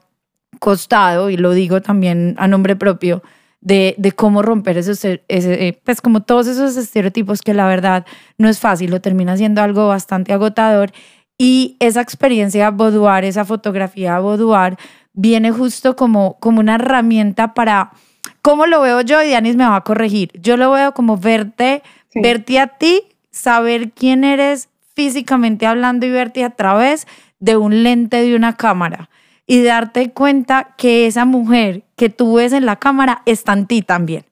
costado, 0.58 1.30
y 1.30 1.36
lo 1.36 1.52
digo 1.52 1.80
también 1.82 2.34
a 2.38 2.48
nombre 2.48 2.74
propio, 2.74 3.22
de, 3.60 4.12
cómo 4.14 4.42
romper 4.42 4.78
esos, 4.78 5.04
ese, 5.04 5.20
eh, 5.28 5.80
pues 5.84 6.00
como 6.00 6.22
todos 6.22 6.46
esos 6.46 6.76
estereotipos 6.76 7.42
que 7.42 7.54
la 7.54 7.66
verdad 7.66 8.06
no 8.38 8.48
es 8.48 8.60
fácil, 8.60 8.90
lo 8.90 9.00
termina 9.00 9.36
siendo 9.36 9.62
algo 9.62 9.88
bastante 9.88 10.32
agotador. 10.32 10.92
Y 11.38 11.76
esa 11.80 12.00
experiencia 12.00 12.70
boudoir, 12.70 13.24
esa 13.24 13.44
fotografía 13.44 14.18
boudoir, 14.18 14.76
viene 15.12 15.50
justo 15.50 15.96
como, 15.96 16.38
como 16.38 16.60
una 16.60 16.76
herramienta 16.76 17.54
para, 17.54 17.92
¿cómo 18.40 18.66
lo 18.66 18.80
veo 18.80 19.00
yo? 19.02 19.22
Y 19.22 19.28
Dianis 19.28 19.56
me 19.56 19.64
va 19.66 19.76
a 19.76 19.84
corregir. 19.84 20.30
Yo 20.40 20.56
lo 20.56 20.70
veo 20.70 20.92
como 20.92 21.18
verte, 21.18 21.82
verte 22.14 22.60
a 22.60 22.68
ti, 22.68 23.02
saber 23.30 23.90
quién 23.90 24.24
eres 24.24 24.68
físicamente 24.94 25.66
hablando 25.66 26.06
y 26.06 26.10
verte 26.10 26.44
a 26.44 26.50
través 26.50 27.06
de 27.38 27.56
un 27.56 27.82
lente 27.82 28.22
de 28.22 28.34
una 28.34 28.56
cámara 28.56 29.10
y 29.46 29.62
darte 29.62 30.10
cuenta 30.12 30.74
que 30.76 31.06
esa 31.06 31.24
mujer 31.24 31.84
que 31.96 32.10
tú 32.10 32.34
ves 32.34 32.52
en 32.52 32.66
la 32.66 32.76
cámara 32.76 33.22
está 33.26 33.52
en 33.52 33.66
ti 33.66 33.82
también. 33.82 34.24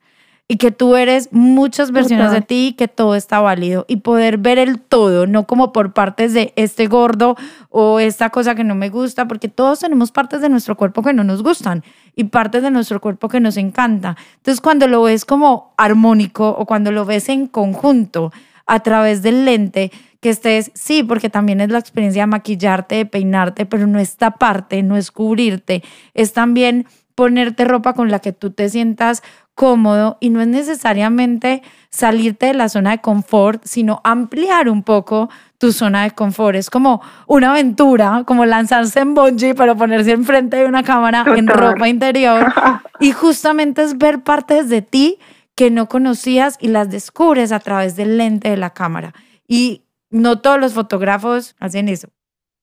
y 0.47 0.57
que 0.59 0.71
tú 0.71 0.95
eres 0.95 1.31
muchas 1.33 1.91
versiones 1.91 2.31
de 2.31 2.43
ti 2.43 2.69
y 2.69 2.73
que 2.75 2.87
todo 2.87 3.15
está 3.15 3.41
válido 3.41 3.87
y 3.89 3.97
poder 3.97 4.37
ver 4.37 4.59
el 4.59 4.79
todo, 4.79 5.27
no 5.27 5.47
como 5.47 5.73
por 5.73 5.95
partes 5.95 6.35
de 6.35 6.53
este 6.57 6.87
gordo 6.87 7.35
o 7.71 7.99
esta 7.99 8.29
cosa 8.29 8.55
que 8.55 8.63
no 8.63 8.75
me 8.75 8.91
gusta, 8.91 9.27
porque 9.27 9.49
todos 9.49 9.81
tenemos 9.81 10.13
partes 10.13 10.43
de 10.43 10.51
nuestro 10.51 10.77
cuerpo 10.77 11.03
que 11.03 11.15
no 11.15 11.25
nos 11.25 11.43
gustan 11.43 11.83
y 12.15 12.25
partes 12.25 12.63
de 12.63 12.71
nuestro 12.71 13.01
cuerpo 13.01 13.29
que 13.31 13.41
nos 13.41 13.57
encanta. 13.57 14.17
Entonces 14.37 14.61
cuando 14.61 14.87
lo 14.87 15.03
ves 15.03 15.25
como 15.25 15.73
armónico 15.79 16.51
o 16.51 16.67
cuando 16.67 16.93
lo 16.93 17.07
ves 17.07 17.31
en 17.31 17.47
conjunto 17.47 18.31
a 18.67 18.81
través 18.81 19.23
del 19.23 19.47
lente, 19.47 19.93
que 20.25 20.31
estés, 20.31 20.71
sí, 20.73 21.03
porque 21.03 21.29
también 21.29 21.61
es 21.61 21.69
la 21.69 21.79
experiencia 21.79 22.23
de 22.23 22.29
maquillarte, 22.29 22.95
de 22.95 23.05
peinarte, 23.05 23.67
pero 23.67 23.87
no 23.87 23.99
esta 23.99 24.31
parte, 24.31 24.83
no 24.83 24.97
es 24.97 25.11
cubrirte, 25.11 25.83
es 26.15 26.33
también 26.33 26.87
ponerte 27.15 27.67
ropa 27.67 27.93
con 27.93 28.11
la 28.11 28.21
que 28.21 28.33
tú 28.33 28.51
te 28.51 28.71
sientas 28.71 29.23
cómodo 29.55 30.17
y 30.21 30.31
no 30.31 30.41
es 30.41 30.47
necesariamente 30.47 31.63
salirte 31.91 32.47
de 32.47 32.55
la 32.55 32.71
zona 32.71 32.93
de 32.93 33.03
confort, 33.03 33.63
sino 33.67 34.01
ampliar 34.03 34.71
un 34.71 34.83
poco 34.83 35.29
tu 35.59 35.73
zona 35.73 36.05
de 36.05 36.13
confort. 36.13 36.57
Es 36.57 36.71
como 36.71 37.03
una 37.27 37.51
aventura, 37.51 38.25
como 38.25 38.47
lanzarse 38.47 39.01
en 39.01 39.13
bungee, 39.13 39.55
pero 39.55 39.77
ponerse 39.77 40.13
enfrente 40.13 40.57
de 40.57 40.65
una 40.65 40.85
cámara 40.85 41.27
en 41.37 41.49
ropa 41.49 41.87
interior. 41.87 42.51
y 42.99 43.13
justamente 43.13 43.83
es 43.83 43.99
ver 43.99 44.23
partes 44.23 44.71
de 44.71 44.81
ti 44.81 45.19
que 45.55 45.71
no 45.71 45.87
conocías 45.87 46.57
y 46.63 46.69
las 46.69 46.89
descubres 46.89 47.53
a 47.53 47.61
través 47.61 47.95
del 47.95 48.17
lente 48.17 48.49
de 48.49 48.57
la 48.57 48.71
cámara. 48.71 49.13
Y 49.47 49.84
no 50.15 50.41
todos 50.41 50.61
los 50.61 50.75
fotógrafos 50.75 51.57
hacen 51.59 51.89
eso. 51.89 52.09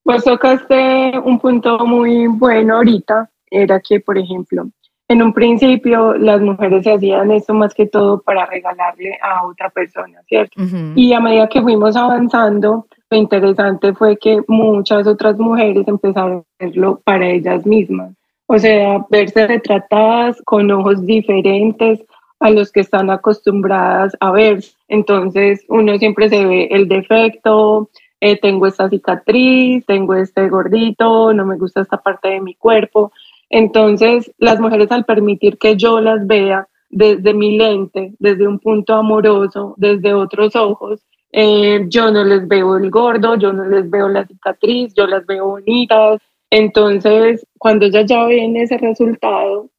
Pues 0.03 0.23
tocaste 0.23 1.19
un 1.23 1.37
punto 1.37 1.85
muy 1.85 2.25
bueno 2.27 2.77
ahorita, 2.77 3.29
era 3.51 3.79
que, 3.79 3.99
por 3.99 4.17
ejemplo, 4.17 4.67
en 5.09 5.21
un 5.21 5.33
principio 5.33 6.13
las 6.13 6.41
mujeres 6.41 6.87
hacían 6.87 7.29
esto 7.31 7.53
más 7.53 7.73
que 7.73 7.85
todo 7.85 8.21
para 8.21 8.45
regalarle 8.45 9.19
a 9.21 9.45
otra 9.45 9.69
persona, 9.69 10.21
¿cierto? 10.27 10.61
Y 10.95 11.11
a 11.13 11.19
medida 11.19 11.49
que 11.49 11.61
fuimos 11.61 11.97
avanzando, 11.97 12.87
lo 13.09 13.17
interesante 13.17 13.93
fue 13.93 14.17
que 14.17 14.41
muchas 14.47 15.05
otras 15.05 15.37
mujeres 15.37 15.85
empezaron 15.87 16.37
a 16.37 16.65
hacerlo 16.65 17.01
para 17.03 17.27
ellas 17.27 17.65
mismas. 17.65 18.13
O 18.47 18.57
sea, 18.57 19.05
verse 19.09 19.47
retratadas 19.47 20.41
con 20.45 20.71
ojos 20.71 21.05
diferentes 21.05 21.99
a 22.41 22.49
los 22.49 22.71
que 22.71 22.81
están 22.81 23.09
acostumbradas 23.09 24.17
a 24.19 24.31
ver. 24.31 24.63
Entonces, 24.87 25.63
uno 25.69 25.97
siempre 25.99 26.27
se 26.27 26.43
ve 26.43 26.67
el 26.71 26.87
defecto, 26.87 27.89
eh, 28.19 28.37
tengo 28.39 28.67
esta 28.67 28.89
cicatriz, 28.89 29.85
tengo 29.85 30.15
este 30.15 30.49
gordito, 30.49 31.33
no 31.33 31.45
me 31.45 31.57
gusta 31.57 31.81
esta 31.81 31.97
parte 31.97 32.29
de 32.29 32.41
mi 32.41 32.55
cuerpo. 32.55 33.11
Entonces, 33.49 34.31
las 34.39 34.59
mujeres 34.59 34.91
al 34.91 35.05
permitir 35.05 35.57
que 35.59 35.75
yo 35.77 36.01
las 36.01 36.25
vea 36.25 36.67
desde 36.89 37.33
mi 37.33 37.57
lente, 37.57 38.13
desde 38.17 38.47
un 38.47 38.59
punto 38.59 38.95
amoroso, 38.95 39.75
desde 39.77 40.13
otros 40.13 40.55
ojos, 40.55 41.05
eh, 41.31 41.85
yo 41.89 42.11
no 42.11 42.23
les 42.23 42.47
veo 42.47 42.75
el 42.75 42.89
gordo, 42.89 43.35
yo 43.35 43.53
no 43.53 43.65
les 43.65 43.89
veo 43.89 44.09
la 44.09 44.25
cicatriz, 44.25 44.93
yo 44.95 45.05
las 45.05 45.25
veo 45.27 45.47
bonitas. 45.47 46.19
Entonces, 46.49 47.45
cuando 47.59 47.85
ellas 47.85 48.05
ya 48.07 48.25
ven 48.25 48.57
ese 48.57 48.77
resultado, 48.79 49.69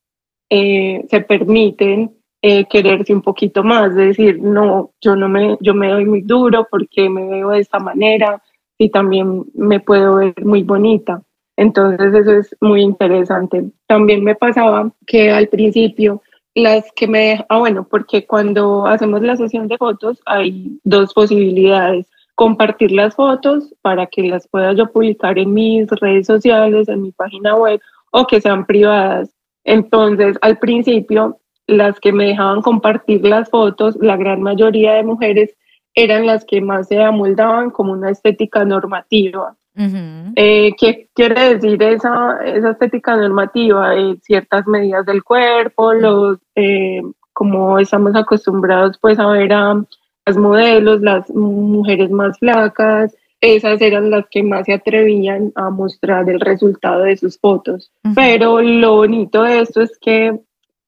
eh, 0.48 1.04
se 1.10 1.20
permiten 1.22 2.21
eh, 2.42 2.66
quererse 2.66 3.14
un 3.14 3.22
poquito 3.22 3.62
más, 3.62 3.94
de 3.94 4.06
decir, 4.06 4.42
no, 4.42 4.90
yo 5.00 5.14
no 5.14 5.28
me, 5.28 5.56
yo 5.60 5.74
me 5.74 5.90
doy 5.90 6.04
muy 6.04 6.22
duro 6.22 6.66
porque 6.70 7.08
me 7.08 7.26
veo 7.28 7.50
de 7.50 7.60
esta 7.60 7.78
manera 7.78 8.42
y 8.78 8.90
también 8.90 9.44
me 9.54 9.78
puedo 9.78 10.16
ver 10.16 10.44
muy 10.44 10.64
bonita. 10.64 11.22
Entonces 11.56 12.12
eso 12.14 12.32
es 12.32 12.56
muy 12.60 12.82
interesante. 12.82 13.70
También 13.86 14.24
me 14.24 14.34
pasaba 14.34 14.90
que 15.06 15.30
al 15.30 15.48
principio 15.48 16.20
las 16.54 16.84
que 16.96 17.06
me 17.06 17.46
ah 17.48 17.58
bueno, 17.58 17.86
porque 17.88 18.26
cuando 18.26 18.86
hacemos 18.86 19.22
la 19.22 19.36
sesión 19.36 19.68
de 19.68 19.78
fotos 19.78 20.20
hay 20.26 20.78
dos 20.84 21.14
posibilidades, 21.14 22.10
compartir 22.34 22.92
las 22.92 23.14
fotos 23.14 23.72
para 23.82 24.06
que 24.06 24.22
las 24.24 24.48
pueda 24.48 24.72
yo 24.72 24.90
publicar 24.90 25.38
en 25.38 25.54
mis 25.54 25.88
redes 25.88 26.26
sociales, 26.26 26.88
en 26.88 27.02
mi 27.02 27.12
página 27.12 27.54
web 27.54 27.80
o 28.10 28.26
que 28.26 28.40
sean 28.40 28.66
privadas. 28.66 29.30
Entonces, 29.64 30.36
al 30.42 30.58
principio, 30.58 31.38
las 31.72 31.98
que 32.00 32.12
me 32.12 32.26
dejaban 32.26 32.62
compartir 32.62 33.24
las 33.24 33.50
fotos, 33.50 33.96
la 34.00 34.16
gran 34.16 34.42
mayoría 34.42 34.94
de 34.94 35.02
mujeres 35.02 35.56
eran 35.94 36.26
las 36.26 36.44
que 36.44 36.60
más 36.60 36.88
se 36.88 37.02
amoldaban 37.02 37.70
como 37.70 37.92
una 37.92 38.10
estética 38.10 38.64
normativa. 38.64 39.56
Eh, 39.74 40.72
¿Qué 40.78 41.08
quiere 41.14 41.54
decir 41.54 41.82
esa, 41.82 42.38
esa 42.44 42.70
estética 42.72 43.16
normativa? 43.16 43.96
Eh, 43.96 44.16
ciertas 44.22 44.66
medidas 44.66 45.06
del 45.06 45.24
cuerpo, 45.24 45.94
los, 45.94 46.38
eh, 46.54 47.00
como 47.32 47.78
estamos 47.78 48.14
acostumbrados 48.14 48.98
pues 49.00 49.18
a 49.18 49.26
ver 49.28 49.52
a 49.52 49.82
las 50.26 50.36
modelos, 50.36 51.00
las 51.00 51.30
mujeres 51.30 52.10
más 52.10 52.38
flacas, 52.38 53.16
esas 53.42 53.80
eran 53.82 54.10
las 54.10 54.26
que 54.30 54.42
más 54.42 54.66
se 54.66 54.74
atrevían 54.74 55.52
a 55.56 55.68
mostrar 55.68 56.30
el 56.30 56.40
resultado 56.40 57.02
de 57.02 57.16
sus 57.16 57.38
fotos. 57.38 57.90
Pero 58.14 58.62
lo 58.62 58.96
bonito 58.96 59.42
de 59.42 59.60
esto 59.60 59.82
es 59.82 59.98
que, 59.98 60.38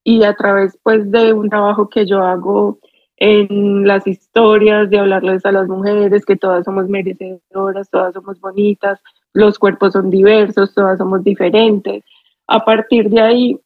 y 0.05 0.23
a 0.23 0.35
través 0.35 0.77
pues 0.83 1.11
de 1.11 1.33
un 1.33 1.49
trabajo 1.49 1.89
que 1.89 2.05
yo 2.05 2.21
hago 2.21 2.77
en 3.17 3.87
las 3.87 4.05
historias, 4.05 4.89
de 4.89 4.99
hablarles 4.99 5.43
a 5.45 5.51
las 5.51 5.67
mujeres 5.67 6.25
que 6.25 6.35
todas 6.35 6.63
somos 6.63 6.87
merecedoras, 6.87 7.89
todas 7.89 8.13
somos 8.13 8.39
bonitas, 8.39 9.01
los 9.33 9.57
cuerpos 9.57 9.93
son 9.93 10.11
diversos, 10.11 10.75
todas 10.75 10.99
somos 10.99 11.23
diferentes. 11.23 12.03
A 12.47 12.63
partir 12.63 13.09
de 13.09 13.19
ahí, 13.19 13.59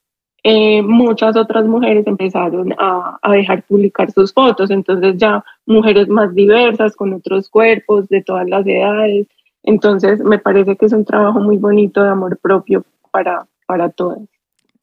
eh, 0.43 0.81
muchas 0.81 1.35
otras 1.35 1.65
mujeres 1.65 2.07
empezaron 2.07 2.73
a, 2.77 3.19
a, 3.21 3.31
dejar 3.33 3.63
publicar 3.63 4.09
sus 4.11 4.33
fotos, 4.33 4.71
entonces 4.71 5.17
ya 5.17 5.43
mujeres 5.65 6.07
más 6.07 6.33
diversas, 6.33 6.95
con 6.95 7.13
otros 7.13 7.49
cuerpos 7.49 8.07
de 8.07 8.23
todas 8.23 8.47
las 8.47 8.65
edades. 8.65 9.27
Entonces 9.63 10.21
me 10.21 10.39
parece 10.39 10.77
que 10.77 10.85
es 10.85 10.93
un 10.93 11.03
trabajo 11.03 11.41
muy 11.41 11.57
bonito 11.57 12.01
de 12.01 12.09
amor 12.09 12.37
propio 12.37 12.85
para, 13.11 13.45
para 13.67 13.89
todas. 13.89 14.19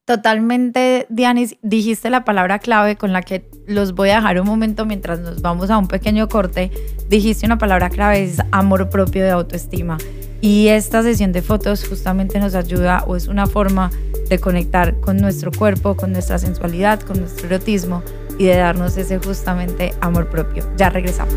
Totalmente, 0.06 1.08
Dianis, 1.08 1.56
dijiste 1.62 2.10
la 2.10 2.24
palabra 2.24 2.60
clave 2.60 2.94
con 2.94 3.12
la 3.12 3.22
que 3.22 3.44
los 3.66 3.92
voy 3.92 4.10
a 4.10 4.16
dejar 4.16 4.40
un 4.40 4.46
momento 4.46 4.86
mientras 4.86 5.18
nos 5.18 5.42
vamos 5.42 5.68
a 5.68 5.78
un 5.78 5.88
pequeño 5.88 6.28
corte. 6.28 6.70
Dijiste 7.08 7.44
una 7.44 7.58
palabra 7.58 7.90
clave, 7.90 8.22
es 8.22 8.38
amor 8.52 8.88
propio 8.88 9.24
de 9.24 9.30
autoestima. 9.30 9.98
Y 10.40 10.68
esta 10.68 11.02
sesión 11.02 11.32
de 11.32 11.42
fotos 11.42 11.84
justamente 11.88 12.38
nos 12.38 12.54
ayuda 12.54 13.02
o 13.08 13.16
es 13.16 13.26
una 13.26 13.48
forma 13.48 13.90
de 14.28 14.38
conectar 14.38 15.00
con 15.00 15.16
nuestro 15.16 15.50
cuerpo, 15.50 15.96
con 15.96 16.12
nuestra 16.12 16.38
sensualidad, 16.38 17.00
con 17.00 17.18
nuestro 17.18 17.48
erotismo 17.48 18.04
y 18.38 18.44
de 18.44 18.54
darnos 18.54 18.96
ese 18.96 19.18
justamente 19.18 19.92
amor 20.00 20.30
propio. 20.30 20.62
Ya 20.76 20.88
regresamos. 20.88 21.34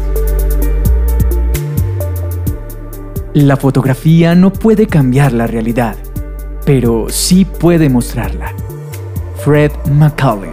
La 3.34 3.58
fotografía 3.58 4.36
no 4.36 4.54
puede 4.54 4.86
cambiar 4.86 5.34
la 5.34 5.48
realidad 5.48 5.98
pero 6.70 7.08
sí 7.10 7.46
puede 7.46 7.90
mostrarla. 7.90 8.54
Fred 9.44 9.72
McCollum. 9.92 10.52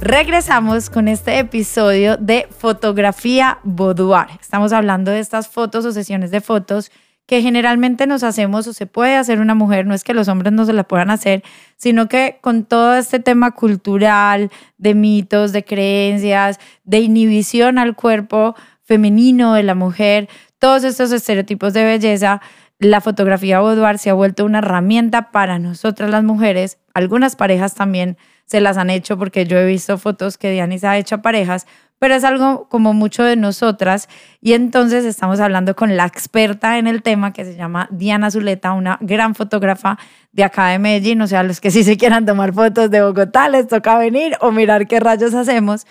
Regresamos 0.00 0.90
con 0.90 1.06
este 1.06 1.38
episodio 1.38 2.16
de 2.16 2.48
fotografía 2.58 3.58
boudoir. 3.62 4.26
Estamos 4.40 4.72
hablando 4.72 5.12
de 5.12 5.20
estas 5.20 5.46
fotos 5.48 5.84
o 5.84 5.92
sesiones 5.92 6.32
de 6.32 6.40
fotos 6.40 6.90
que 7.26 7.42
generalmente 7.42 8.06
nos 8.06 8.24
hacemos 8.24 8.66
o 8.66 8.72
se 8.72 8.86
puede 8.86 9.16
hacer 9.16 9.40
una 9.40 9.54
mujer, 9.54 9.86
no 9.86 9.94
es 9.94 10.04
que 10.04 10.14
los 10.14 10.28
hombres 10.28 10.52
no 10.52 10.66
se 10.66 10.72
la 10.72 10.84
puedan 10.84 11.10
hacer, 11.10 11.42
sino 11.76 12.08
que 12.08 12.38
con 12.40 12.64
todo 12.64 12.96
este 12.96 13.18
tema 13.18 13.52
cultural, 13.52 14.50
de 14.78 14.94
mitos, 14.94 15.52
de 15.52 15.64
creencias, 15.64 16.58
de 16.82 16.98
inhibición 16.98 17.78
al 17.78 17.94
cuerpo 17.94 18.56
femenino 18.82 19.54
de 19.54 19.62
la 19.62 19.74
mujer, 19.74 20.28
todos 20.58 20.84
estos 20.84 21.12
estereotipos 21.12 21.72
de 21.72 21.84
belleza, 21.84 22.42
la 22.84 23.00
fotografía 23.00 23.60
boudoir 23.60 23.98
se 23.98 24.10
ha 24.10 24.14
vuelto 24.14 24.44
una 24.44 24.58
herramienta 24.58 25.30
para 25.30 25.58
nosotras 25.58 26.10
las 26.10 26.22
mujeres. 26.24 26.78
Algunas 26.92 27.36
parejas 27.36 27.74
también 27.74 28.16
se 28.46 28.60
las 28.60 28.76
han 28.76 28.90
hecho 28.90 29.18
porque 29.18 29.46
yo 29.46 29.58
he 29.58 29.66
visto 29.66 29.98
fotos 29.98 30.38
que 30.38 30.50
Dianis 30.50 30.84
ha 30.84 30.98
hecho 30.98 31.16
a 31.16 31.22
parejas, 31.22 31.66
pero 31.98 32.14
es 32.14 32.24
algo 32.24 32.68
como 32.68 32.92
mucho 32.92 33.24
de 33.24 33.36
nosotras. 33.36 34.08
Y 34.40 34.52
entonces 34.52 35.04
estamos 35.04 35.40
hablando 35.40 35.74
con 35.74 35.96
la 35.96 36.04
experta 36.04 36.78
en 36.78 36.86
el 36.86 37.02
tema 37.02 37.32
que 37.32 37.44
se 37.44 37.56
llama 37.56 37.88
Diana 37.90 38.30
Zuleta, 38.30 38.72
una 38.72 38.98
gran 39.00 39.34
fotógrafa 39.34 39.98
de 40.32 40.44
acá 40.44 40.68
de 40.68 40.78
Medellín. 40.78 41.22
O 41.22 41.26
sea, 41.26 41.42
los 41.42 41.60
que 41.60 41.70
sí 41.70 41.84
se 41.84 41.96
quieran 41.96 42.26
tomar 42.26 42.52
fotos 42.52 42.90
de 42.90 43.02
Bogotá, 43.02 43.48
les 43.48 43.66
toca 43.66 43.96
venir 43.96 44.36
o 44.40 44.52
mirar 44.52 44.86
qué 44.86 45.00
rayos 45.00 45.32
hacemos 45.34 45.86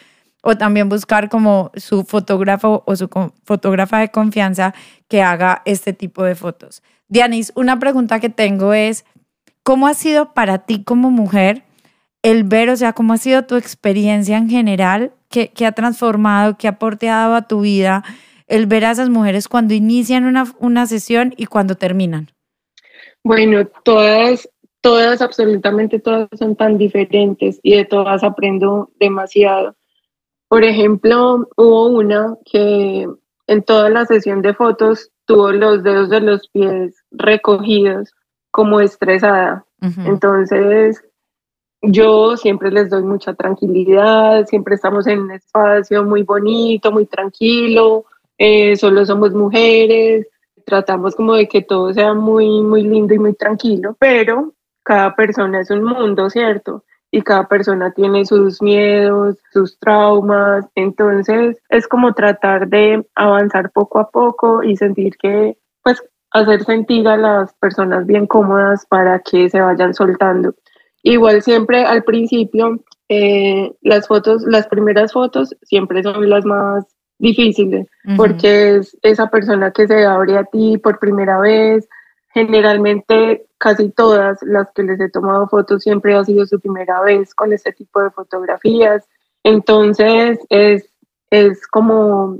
o 0.46 0.58
también 0.58 0.90
buscar 0.90 1.30
como 1.30 1.72
su 1.76 2.04
fotógrafo 2.04 2.84
o 2.86 2.96
su 2.96 3.10
fotógrafa 3.44 4.00
de 4.00 4.12
confianza 4.12 4.76
que 5.08 5.22
haga 5.22 5.62
este 5.66 5.94
tipo 5.94 6.24
de 6.24 6.36
fotos. 6.36 6.84
Dianis, 7.08 7.54
una 7.56 7.80
pregunta 7.80 8.20
que 8.20 8.30
tengo 8.30 8.74
es, 8.74 9.06
¿cómo 9.64 9.88
ha 9.88 9.94
sido 9.94 10.34
para 10.34 10.60
ti 10.60 10.84
como 10.84 11.12
mujer 11.12 11.64
el 12.24 12.44
ver, 12.44 12.70
o 12.70 12.76
sea, 12.76 12.94
cómo 12.94 13.14
ha 13.14 13.18
sido 13.18 13.44
tu 13.44 13.56
experiencia 13.56 14.38
en 14.38 14.50
general, 14.50 15.12
qué, 15.30 15.52
ha 15.66 15.72
transformado, 15.72 16.58
qué 16.58 16.68
aporte 16.68 17.10
ha 17.10 17.18
dado 17.18 17.36
a 17.36 17.48
tu 17.48 17.62
vida 17.62 18.04
el 18.48 18.66
ver 18.68 18.86
a 18.86 18.92
esas 18.92 19.10
mujeres 19.10 19.48
cuando 19.48 19.74
inician 19.74 20.26
una, 20.26 20.46
una 20.60 20.86
sesión 20.86 21.34
y 21.38 21.46
cuando 21.46 21.76
terminan? 21.76 22.32
Bueno, 23.24 23.66
todas 23.84 24.50
todas, 24.84 25.22
absolutamente 25.22 25.98
todas 26.00 26.28
son 26.38 26.58
tan 26.58 26.78
diferentes 26.78 27.60
y 27.64 27.78
de 27.78 27.86
todas 27.86 28.22
aprendo 28.24 28.92
demasiado. 29.00 29.76
Por 30.54 30.64
ejemplo, 30.64 31.50
hubo 31.58 31.88
una 31.88 32.38
que 32.46 33.08
en 33.48 33.64
toda 33.64 33.90
la 33.90 34.06
sesión 34.06 34.44
de 34.44 34.54
fotos 34.54 35.10
tuvo 35.26 35.52
los 35.52 35.82
dedos 35.82 36.12
de 36.12 36.22
los 36.22 36.48
pies 36.50 37.04
recogidos 37.10 38.14
como 38.52 38.80
estresada. 38.80 39.66
Entonces, 40.06 41.04
yo 41.82 42.38
siempre 42.38 42.70
les 42.70 42.92
doy 42.92 43.02
mucha 43.02 43.34
tranquilidad, 43.34 44.46
siempre 44.46 44.76
estamos 44.76 45.08
en 45.08 45.22
un 45.22 45.32
espacio 45.32 46.04
muy 46.04 46.22
bonito, 46.22 46.92
muy 46.92 47.08
tranquilo, 47.08 48.06
eh, 48.38 48.76
solo 48.76 49.08
somos 49.08 49.34
mujeres, 49.34 50.28
tratamos 50.68 51.16
como 51.16 51.34
de 51.34 51.48
que 51.48 51.64
todo 51.64 51.92
sea 51.96 52.14
muy, 52.14 52.62
muy 52.62 52.84
lindo 52.84 53.16
y 53.16 53.18
muy 53.18 53.34
tranquilo, 53.34 53.96
pero 53.98 54.54
cada 54.84 55.16
persona 55.16 55.62
es 55.62 55.72
un 55.72 55.84
mundo, 55.84 56.30
¿cierto? 56.30 56.84
Y 57.15 57.22
cada 57.22 57.48
persona 57.48 57.91
tiene 57.91 58.25
sus 58.25 58.60
miedos, 58.60 59.38
sus 59.51 59.77
traumas, 59.77 60.65
entonces 60.74 61.62
es 61.70 61.88
como 61.88 62.15
tratar 62.15 62.67
de 62.67 63.05
avanzar 63.13 63.70
poco 63.72 64.00
a 64.00 64.10
poco 64.10 64.63
y 64.63 64.75
sentir 64.75 65.15
que, 65.17 65.55
pues, 65.84 66.03
hacer 66.32 66.63
sentir 66.65 67.08
a 67.08 67.15
las 67.15 67.53
personas 67.53 68.08
bien 68.08 68.25
cómodas 68.25 68.88
para 68.88 69.20
que 69.20 69.48
se 69.48 69.62
vayan 69.62 69.93
soltando. 69.93 70.55
Igual 71.03 71.43
siempre 71.43 71.86
al 71.86 72.03
principio, 72.03 72.79
eh, 73.10 73.72
las 73.82 74.08
fotos, 74.08 74.43
las 74.48 74.65
primeras 74.67 75.13
fotos 75.13 75.55
siempre 75.62 76.01
son 76.01 76.27
las 76.27 76.46
más 76.46 76.84
difíciles, 77.20 77.88
porque 78.17 78.77
es 78.77 78.98
esa 79.03 79.27
persona 79.27 79.70
que 79.70 79.86
se 79.86 80.03
abre 80.03 80.36
a 80.36 80.46
ti 80.46 80.79
por 80.79 80.98
primera 80.98 81.39
vez. 81.39 81.88
Generalmente, 82.34 83.46
casi 83.58 83.90
todas 83.90 84.40
las 84.42 84.68
que 84.74 84.84
les 84.84 85.00
he 85.00 85.10
tomado 85.10 85.48
fotos 85.48 85.84
siempre 85.84 86.16
ha 86.16 86.24
sido 86.24 86.46
su 86.46 86.60
primera 86.60 87.02
vez 87.02 87.36
con 87.36 87.54
este 87.54 87.72
tipo 87.74 88.02
de 88.02 88.10
fotografías. 88.12 89.08
Entonces, 89.44 90.40
es, 90.50 90.90
es 91.30 91.68
como, 91.68 92.40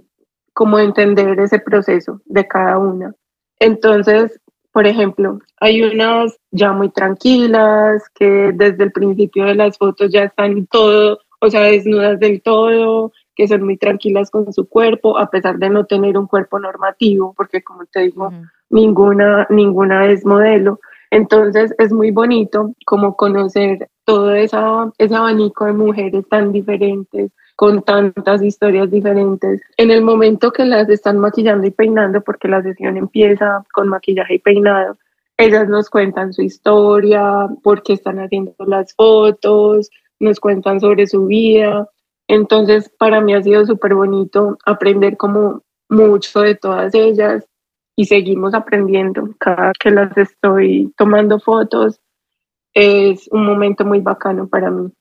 como 0.54 0.80
entender 0.80 1.40
ese 1.40 1.60
proceso 1.60 2.22
de 2.26 2.48
cada 2.48 2.80
una. 2.80 3.14
Entonces, 3.60 4.40
por 4.72 4.88
ejemplo, 4.88 5.40
hay 5.60 5.84
unas 5.84 6.36
ya 6.50 6.72
muy 6.72 6.90
tranquilas 6.90 8.10
que 8.16 8.52
desde 8.54 8.86
el 8.86 8.92
principio 8.92 9.46
de 9.46 9.54
las 9.54 9.78
fotos 9.78 10.12
ya 10.12 10.24
están 10.24 10.66
todo, 10.66 11.20
o 11.40 11.50
sea, 11.52 11.62
desnudas 11.62 12.20
del 12.20 12.42
todo, 12.42 13.12
que 13.36 13.48
son 13.48 13.64
muy 13.64 13.78
tranquilas 13.78 14.32
con 14.32 14.52
su 14.52 14.68
cuerpo, 14.68 15.20
a 15.20 15.30
pesar 15.30 15.60
de 15.60 15.70
no 15.70 15.86
tener 15.86 16.18
un 16.18 16.28
cuerpo 16.28 16.60
normativo, 16.60 17.34
porque 17.38 17.64
como 17.64 17.86
te 17.86 18.02
digo, 18.02 18.32
ninguna, 18.74 19.48
ninguna 19.50 20.08
es 20.08 20.26
modelo. 20.26 20.80
Entonces 21.12 21.74
es 21.78 21.94
muy 21.94 22.10
bonito 22.12 22.74
como 22.86 23.16
conocer 23.16 23.88
todo 24.04 24.34
esa, 24.34 24.92
ese 24.98 25.16
abanico 25.16 25.66
de 25.66 25.74
mujeres 25.74 26.28
tan 26.28 26.52
diferentes, 26.52 27.32
con 27.56 27.84
tantas 27.84 28.42
historias 28.42 28.90
diferentes. 28.90 29.62
En 29.78 29.92
el 29.92 30.02
momento 30.02 30.52
que 30.52 30.66
las 30.66 30.90
están 30.90 31.20
maquillando 31.20 31.68
y 31.68 31.72
peinando, 31.72 32.22
porque 32.22 32.48
la 32.48 32.64
sesión 32.64 32.98
empieza 32.98 33.64
con 33.74 33.90
maquillaje 33.90 34.36
y 34.36 34.40
peinado, 34.40 34.98
ellas 35.38 35.70
nos 35.70 35.90
cuentan 35.90 36.34
su 36.34 36.42
historia, 36.42 37.48
por 37.62 37.84
qué 37.84 37.94
están 37.94 38.18
haciendo 38.20 38.56
las 38.66 38.94
fotos, 38.96 39.92
nos 40.20 40.40
cuentan 40.40 40.80
sobre 40.80 41.06
su 41.06 41.28
vida. 41.28 41.88
Entonces, 42.28 42.90
para 42.98 43.22
mí 43.22 43.36
ha 43.36 43.44
sido 43.44 43.66
súper 43.66 43.94
bonito 43.94 44.58
aprender 44.66 45.16
como 45.16 45.62
mucho 45.90 46.42
de 46.42 46.56
todas 46.56 46.96
ellas 46.96 47.46
y 47.96 48.06
seguimos 48.06 48.54
aprendiendo. 48.54 49.30
Cada 49.40 49.72
que 49.80 49.92
las 49.92 50.16
estoy 50.18 50.94
tomando 50.98 51.40
fotos 51.40 52.00
es 52.74 53.28
un 53.32 53.46
momento 53.46 53.86
muy 53.86 54.00
bacano 54.00 54.48
para 54.48 54.72
mí. 54.72 54.92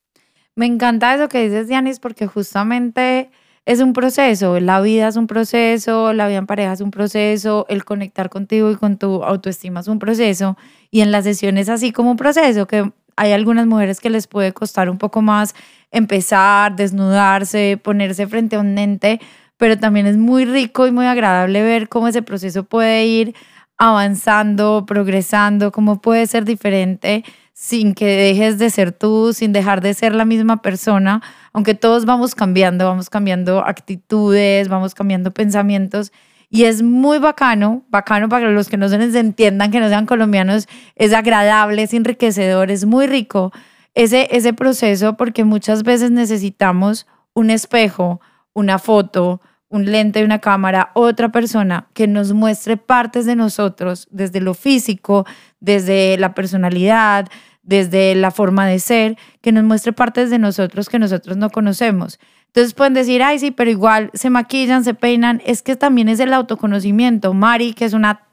Me 0.54 0.66
encanta 0.66 1.14
eso 1.14 1.28
que 1.28 1.42
dices, 1.42 1.68
Dianis, 1.68 1.98
porque 1.98 2.26
justamente 2.26 3.30
es 3.64 3.80
un 3.80 3.92
proceso, 3.92 4.58
la 4.60 4.80
vida 4.80 5.08
es 5.08 5.16
un 5.16 5.26
proceso, 5.26 6.12
la 6.12 6.26
vida 6.26 6.38
en 6.38 6.46
pareja 6.46 6.72
es 6.72 6.80
un 6.80 6.90
proceso, 6.90 7.64
el 7.68 7.84
conectar 7.84 8.28
contigo 8.28 8.70
y 8.70 8.76
con 8.76 8.98
tu 8.98 9.22
autoestima 9.22 9.80
es 9.80 9.88
un 9.88 9.98
proceso, 9.98 10.58
y 10.90 11.00
en 11.00 11.12
las 11.12 11.24
sesiones 11.24 11.68
así 11.68 11.92
como 11.92 12.10
un 12.10 12.16
proceso, 12.16 12.66
que 12.66 12.92
hay 13.16 13.32
algunas 13.32 13.66
mujeres 13.66 14.00
que 14.00 14.10
les 14.10 14.26
puede 14.26 14.52
costar 14.52 14.90
un 14.90 14.98
poco 14.98 15.22
más 15.22 15.54
empezar, 15.90 16.74
desnudarse, 16.74 17.78
ponerse 17.82 18.26
frente 18.26 18.56
a 18.56 18.60
un 18.60 18.76
ente, 18.78 19.20
pero 19.62 19.78
también 19.78 20.08
es 20.08 20.16
muy 20.16 20.44
rico 20.44 20.88
y 20.88 20.90
muy 20.90 21.06
agradable 21.06 21.62
ver 21.62 21.88
cómo 21.88 22.08
ese 22.08 22.20
proceso 22.20 22.64
puede 22.64 23.06
ir 23.06 23.32
avanzando, 23.78 24.84
progresando, 24.88 25.70
cómo 25.70 26.00
puede 26.00 26.26
ser 26.26 26.44
diferente 26.44 27.22
sin 27.52 27.94
que 27.94 28.06
dejes 28.06 28.58
de 28.58 28.70
ser 28.70 28.90
tú, 28.90 29.32
sin 29.32 29.52
dejar 29.52 29.80
de 29.80 29.94
ser 29.94 30.16
la 30.16 30.24
misma 30.24 30.62
persona, 30.62 31.22
aunque 31.52 31.74
todos 31.74 32.06
vamos 32.06 32.34
cambiando, 32.34 32.86
vamos 32.86 33.08
cambiando 33.08 33.64
actitudes, 33.64 34.66
vamos 34.66 34.96
cambiando 34.96 35.30
pensamientos. 35.30 36.10
Y 36.50 36.64
es 36.64 36.82
muy 36.82 37.20
bacano, 37.20 37.84
bacano 37.88 38.28
para 38.28 38.50
los 38.50 38.68
que 38.68 38.76
no 38.76 38.88
se 38.88 38.98
les 38.98 39.14
entiendan, 39.14 39.70
que 39.70 39.78
no 39.78 39.88
sean 39.88 40.06
colombianos, 40.06 40.66
es 40.96 41.12
agradable, 41.12 41.84
es 41.84 41.94
enriquecedor, 41.94 42.72
es 42.72 42.84
muy 42.84 43.06
rico 43.06 43.52
ese, 43.94 44.26
ese 44.32 44.54
proceso 44.54 45.16
porque 45.16 45.44
muchas 45.44 45.84
veces 45.84 46.10
necesitamos 46.10 47.06
un 47.32 47.50
espejo, 47.50 48.20
una 48.54 48.80
foto, 48.80 49.40
un 49.72 49.86
lente 49.86 50.20
y 50.20 50.22
una 50.22 50.38
cámara, 50.38 50.90
otra 50.92 51.32
persona 51.32 51.86
que 51.94 52.06
nos 52.06 52.34
muestre 52.34 52.76
partes 52.76 53.24
de 53.24 53.36
nosotros, 53.36 54.06
desde 54.10 54.40
lo 54.40 54.52
físico, 54.52 55.26
desde 55.60 56.18
la 56.18 56.34
personalidad, 56.34 57.26
desde 57.62 58.14
la 58.14 58.30
forma 58.30 58.66
de 58.66 58.78
ser, 58.78 59.16
que 59.40 59.50
nos 59.50 59.64
muestre 59.64 59.94
partes 59.94 60.28
de 60.28 60.38
nosotros 60.38 60.90
que 60.90 60.98
nosotros 60.98 61.38
no 61.38 61.48
conocemos. 61.48 62.20
Entonces 62.48 62.74
pueden 62.74 62.92
decir, 62.92 63.22
ay, 63.22 63.38
sí, 63.38 63.50
pero 63.50 63.70
igual 63.70 64.10
se 64.12 64.28
maquillan, 64.28 64.84
se 64.84 64.92
peinan. 64.92 65.40
Es 65.46 65.62
que 65.62 65.74
también 65.74 66.10
es 66.10 66.20
el 66.20 66.34
autoconocimiento. 66.34 67.32
Mari, 67.32 67.72
que 67.72 67.86
es 67.86 67.94
una 67.94 68.26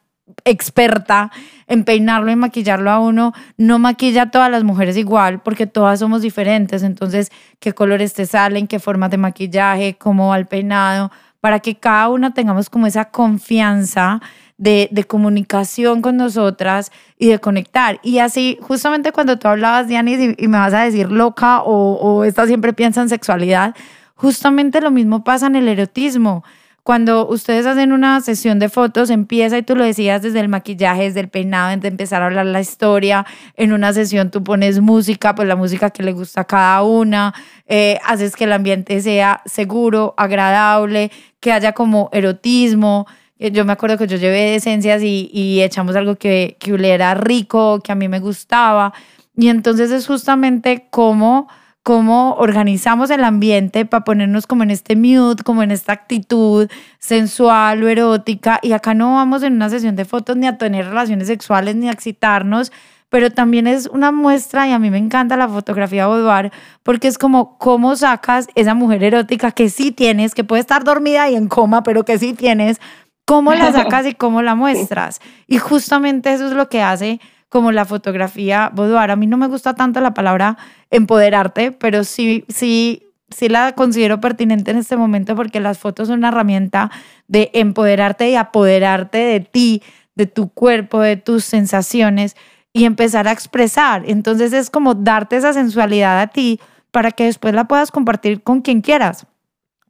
experta 0.46 1.32
en 1.68 1.84
peinarlo 1.84 2.32
y 2.32 2.36
maquillarlo 2.36 2.92
a 2.92 3.00
uno, 3.00 3.34
no 3.58 3.80
maquilla 3.80 4.24
a 4.24 4.32
todas 4.32 4.52
las 4.52 4.64
mujeres 4.64 4.98
igual 4.98 5.42
porque 5.42 5.68
todas 5.68 6.00
somos 6.00 6.22
diferentes. 6.22 6.84
Entonces, 6.84 7.32
qué 7.60 7.74
colores 7.74 8.14
te 8.14 8.26
salen, 8.26 8.68
qué 8.68 8.80
formas 8.80 9.12
de 9.12 9.18
maquillaje, 9.18 9.96
cómo 9.98 10.30
va 10.30 10.38
el 10.38 10.48
peinado, 10.48 11.12
para 11.42 11.60
que 11.60 11.76
cada 11.76 12.10
una 12.10 12.34
tengamos 12.34 12.70
como 12.70 12.88
esa 12.88 13.06
confianza 13.06 14.22
de, 14.58 15.06
comunicación 15.08 16.02
con 16.02 16.18
nosotras 16.18 16.92
y 17.18 17.30
de 17.30 17.40
conectar. 17.40 18.00
Y 18.04 18.20
así, 18.20 18.58
justamente 18.62 19.12
cuando 19.12 19.40
tú 19.40 19.48
hablabas, 19.48 19.88
Dianis, 19.88 20.36
y, 20.38 20.48
me 20.48 20.58
vas 20.58 20.74
a 20.74 20.84
decir 20.84 21.12
loca 21.12 21.62
o, 21.62 22.22
o 22.26 22.46
siempre 22.46 22.74
piensa 22.74 23.02
en 23.02 23.10
sexualidad, 23.10 23.76
justamente 24.16 24.82
lo 24.82 24.92
mismo 24.92 25.24
pasa 25.24 25.48
en 25.48 25.56
el 25.56 25.68
erotismo 25.68 26.44
cuando 26.90 27.28
ustedes 27.28 27.68
hacen 27.68 27.92
una 27.92 28.20
sesión 28.20 28.58
de 28.58 28.68
fotos, 28.68 29.12
empieza 29.12 29.60
y 29.60 29.62
tú 29.62 29.76
lo 29.76 29.84
decías 29.84 30.24
desde 30.24 30.40
el 30.40 30.50
maquillaje, 30.50 31.04
desde 31.04 31.20
el 31.20 31.30
peinado, 31.30 31.80
de 31.80 31.88
empezar 31.88 32.24
a 32.24 32.26
hablar 32.26 32.48
la 32.48 32.62
historia. 32.62 33.28
En 33.56 33.74
una 33.74 33.94
sesión 33.94 34.32
tú 34.32 34.44
pones 34.44 34.80
música, 34.80 35.36
pues 35.36 35.48
la 35.48 35.56
música 35.56 35.92
que 35.92 36.02
le 36.02 36.14
gusta 36.14 36.42
a 36.42 36.44
cada 36.46 36.82
una, 36.82 37.36
eh, 37.68 38.00
haces 38.04 38.36
que 38.36 38.46
el 38.46 38.54
ambiente 38.54 39.02
sea 39.02 39.44
seguro, 39.46 40.16
agradable, 40.18 41.12
que 41.40 41.52
haya 41.52 41.74
como 41.74 42.10
erotismo. 42.12 43.06
Eh, 43.38 43.52
yo 43.52 43.66
me 43.66 43.74
acuerdo 43.74 44.00
que 44.00 44.08
yo 44.08 44.18
llevé 44.18 44.56
esencias 44.56 45.04
y, 45.04 45.30
y 45.32 45.62
echamos 45.62 45.96
algo 45.96 46.16
que, 46.16 46.58
que 46.60 46.74
era 46.92 47.14
rico, 47.14 47.82
que 47.84 47.92
a 47.92 47.96
mí 47.96 48.08
me 48.08 48.20
gustaba. 48.20 48.94
Y 49.38 49.50
entonces 49.50 49.92
es 49.92 50.08
justamente 50.08 50.88
como 50.90 51.50
cómo 51.84 52.34
organizamos 52.36 53.10
el 53.10 53.24
ambiente 53.24 53.86
para 53.86 54.04
ponernos 54.04 54.46
como 54.46 54.64
en 54.64 54.72
este 54.72 54.96
mood, 54.96 55.40
como 55.40 55.64
en 55.64 55.72
esta 55.72 55.94
actitud 55.94 56.70
sensual 57.00 57.84
o 57.84 57.88
erótica. 57.88 58.60
Y 58.62 58.74
acá 58.74 58.94
no 58.94 59.16
vamos 59.16 59.44
en 59.44 59.54
una 59.54 59.70
sesión 59.70 59.96
de 59.96 60.06
fotos 60.06 60.38
ni 60.38 60.48
a 60.48 60.58
tener 60.58 60.86
relaciones 60.86 61.28
sexuales 61.28 61.76
ni 61.76 61.90
a 61.90 61.92
excitarnos, 61.92 62.72
pero 63.10 63.32
también 63.32 63.66
es 63.66 63.88
una 63.88 64.12
muestra 64.12 64.68
y 64.68 64.72
a 64.72 64.80
mí 64.80 64.92
me 64.92 65.00
encanta 65.00 65.36
la 65.36 65.48
fotografía 65.48 66.08
boudoir 66.08 66.52
porque 66.84 67.08
es 67.08 67.18
como 67.18 67.58
cómo 67.58 67.96
sacas 67.96 68.48
esa 68.56 68.76
mujer 68.76 69.04
erótica 69.04 69.52
que 69.52 69.70
sí 69.70 69.92
tienes, 69.92 70.36
que 70.36 70.44
puede 70.44 70.62
estar 70.62 70.84
dormida 70.84 71.30
y 71.30 71.36
en 71.36 71.48
coma, 71.48 71.82
pero 71.82 72.06
que 72.06 72.20
sí 72.20 72.34
tienes, 72.34 72.80
cómo 73.26 73.54
la 73.54 73.72
sacas 73.74 74.06
y 74.06 74.14
cómo 74.14 74.42
la 74.42 74.54
muestras. 74.54 75.20
Y 75.48 75.58
justamente 75.58 76.32
eso 76.34 76.48
es 76.48 76.54
lo 76.54 76.70
que 76.70 76.82
hace 76.82 77.20
como 77.50 77.72
la 77.72 77.86
fotografía 77.86 78.72
boudoir. 78.74 79.12
A 79.12 79.16
mí 79.16 79.28
no 79.28 79.38
me 79.38 79.48
gusta 79.48 79.74
tanto 79.74 80.00
la 80.00 80.14
palabra 80.14 80.58
empoderarte, 80.92 81.72
pero 81.72 82.04
sí, 82.04 82.46
sí, 82.48 83.04
sí 83.30 83.50
la 83.50 83.74
considero 83.74 84.22
pertinente 84.22 84.72
en 84.72 84.78
este 84.78 84.96
momento 84.96 85.36
porque 85.36 85.60
las 85.60 85.80
fotos 85.80 86.08
son 86.08 86.20
una 86.20 86.30
herramienta 86.30 86.92
de 87.28 87.50
empoderarte 87.54 88.30
y 88.30 88.36
apoderarte 88.36 89.18
de 89.18 89.40
ti, 89.42 89.82
de 90.16 90.28
tu 90.28 90.50
cuerpo, 90.50 91.02
de 91.02 91.18
tus 91.18 91.44
sensaciones 91.44 92.36
y 92.72 92.86
empezar 92.86 93.28
a 93.28 93.32
expresar. 93.32 94.04
Entonces 94.06 94.54
es 94.54 94.70
como 94.70 94.94
darte 94.94 95.38
esa 95.38 95.54
sensualidad 95.54 96.22
a 96.22 96.28
ti 96.28 96.60
para 96.92 97.12
que 97.12 97.26
después 97.26 97.54
la 97.54 97.66
puedas 97.66 97.92
compartir 97.92 98.44
con 98.44 98.62
quien 98.62 98.82
quieras, 98.82 99.26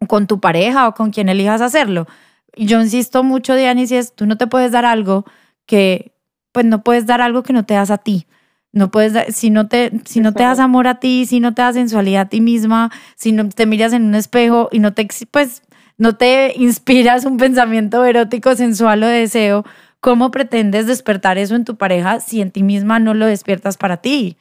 con 0.08 0.28
tu 0.28 0.39
pareja 0.39 0.88
o 0.88 0.93
con 0.93 1.12
quien 1.12 1.30
elijas 1.30 1.62
hacerlo. 1.62 2.08
Yo 2.56 2.82
insisto 2.82 3.24
mucho, 3.24 3.56
Diana, 3.56 3.86
si 3.86 3.95
es, 3.95 4.13
tú 4.15 4.26
no 4.26 4.38
te 4.38 4.48
puedes 4.48 4.72
dar 4.72 4.86
algo 4.86 5.26
que, 5.65 6.13
pues 6.51 6.65
no 6.65 6.83
puedes 6.83 7.05
dar 7.05 7.21
algo 7.21 7.43
que 7.43 7.53
no 7.53 7.65
te 7.65 7.75
das 7.75 7.91
a 7.91 7.97
ti. 7.97 8.27
No 8.71 8.91
puedes, 8.91 9.35
si 9.35 9.49
no 9.49 9.67
te, 9.67 9.91
si 10.05 10.19
no 10.19 10.33
te 10.33 10.43
das 10.43 10.59
amor 10.59 10.88
a 10.88 10.99
ti, 10.99 11.25
si 11.25 11.39
no 11.39 11.53
te 11.55 11.63
das 11.63 11.75
sensualidad 11.75 12.23
a 12.23 12.29
ti 12.29 12.39
misma, 12.39 12.91
si 13.15 13.31
no 13.31 13.49
te 13.49 13.65
miras 13.65 13.93
en 13.93 14.05
un 14.05 14.15
espejo 14.15 14.69
y 14.71 14.79
no 14.79 14.93
te, 14.93 15.07
pues, 15.31 15.63
no 15.97 16.15
te 16.15 16.53
inspiras 16.55 17.25
un 17.25 17.38
pensamiento 17.38 18.05
erótico, 18.05 18.55
sensual 18.55 19.03
o 19.03 19.07
deseo, 19.07 19.65
¿cómo 19.99 20.29
pretendes 20.31 20.85
despertar 20.85 21.38
eso 21.38 21.55
en 21.55 21.65
tu 21.65 21.77
pareja 21.77 22.19
si 22.19 22.41
en 22.41 22.51
ti 22.51 22.63
misma 22.63 22.99
no 22.99 23.13
lo 23.15 23.25
despiertas 23.25 23.77
para 23.77 23.97
ti? 23.97 24.38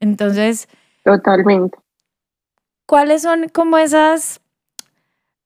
Entonces. 0.00 0.68
Totalmente. 1.02 1.78
¿Cuáles 2.86 3.22
son 3.22 3.48
como 3.48 3.78
esas 3.78 4.40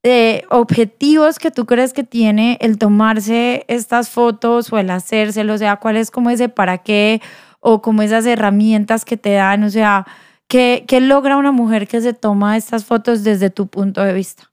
eh, 0.09 0.45
objetivos 0.51 1.39
que 1.39 1.51
tú 1.51 1.67
crees 1.67 1.93
que 1.93 2.05
tiene 2.05 2.59
el 2.61 2.79
tomarse 2.79 3.65
estas 3.69 4.11
fotos 4.11 4.73
o 4.73 4.79
el 4.79 4.91
hacérselo? 4.91 5.55
O 5.55 5.59
sea, 5.59 5.77
¿cuál 5.77 5.97
es 5.97 6.11
como 6.11 6.31
ese 6.31 6.49
para 6.49 6.79
qué? 6.79 7.21
o 7.61 7.83
como 7.83 8.03
esas 8.03 8.27
herramientas 8.27 9.05
que 9.05 9.17
te 9.17 9.35
dan, 9.35 9.65
o 9.65 9.71
sea, 9.71 10.07
¿qué, 10.49 10.85
¿qué, 10.87 11.01
logra 11.01 11.37
una 11.37 11.53
mujer 11.53 11.89
que 11.89 12.01
se 12.01 12.15
toma 12.15 12.57
estas 12.57 12.85
fotos 12.85 13.25
desde 13.25 13.51
tu 13.51 13.67
punto 13.67 14.03
de 14.03 14.13
vista? 14.13 14.45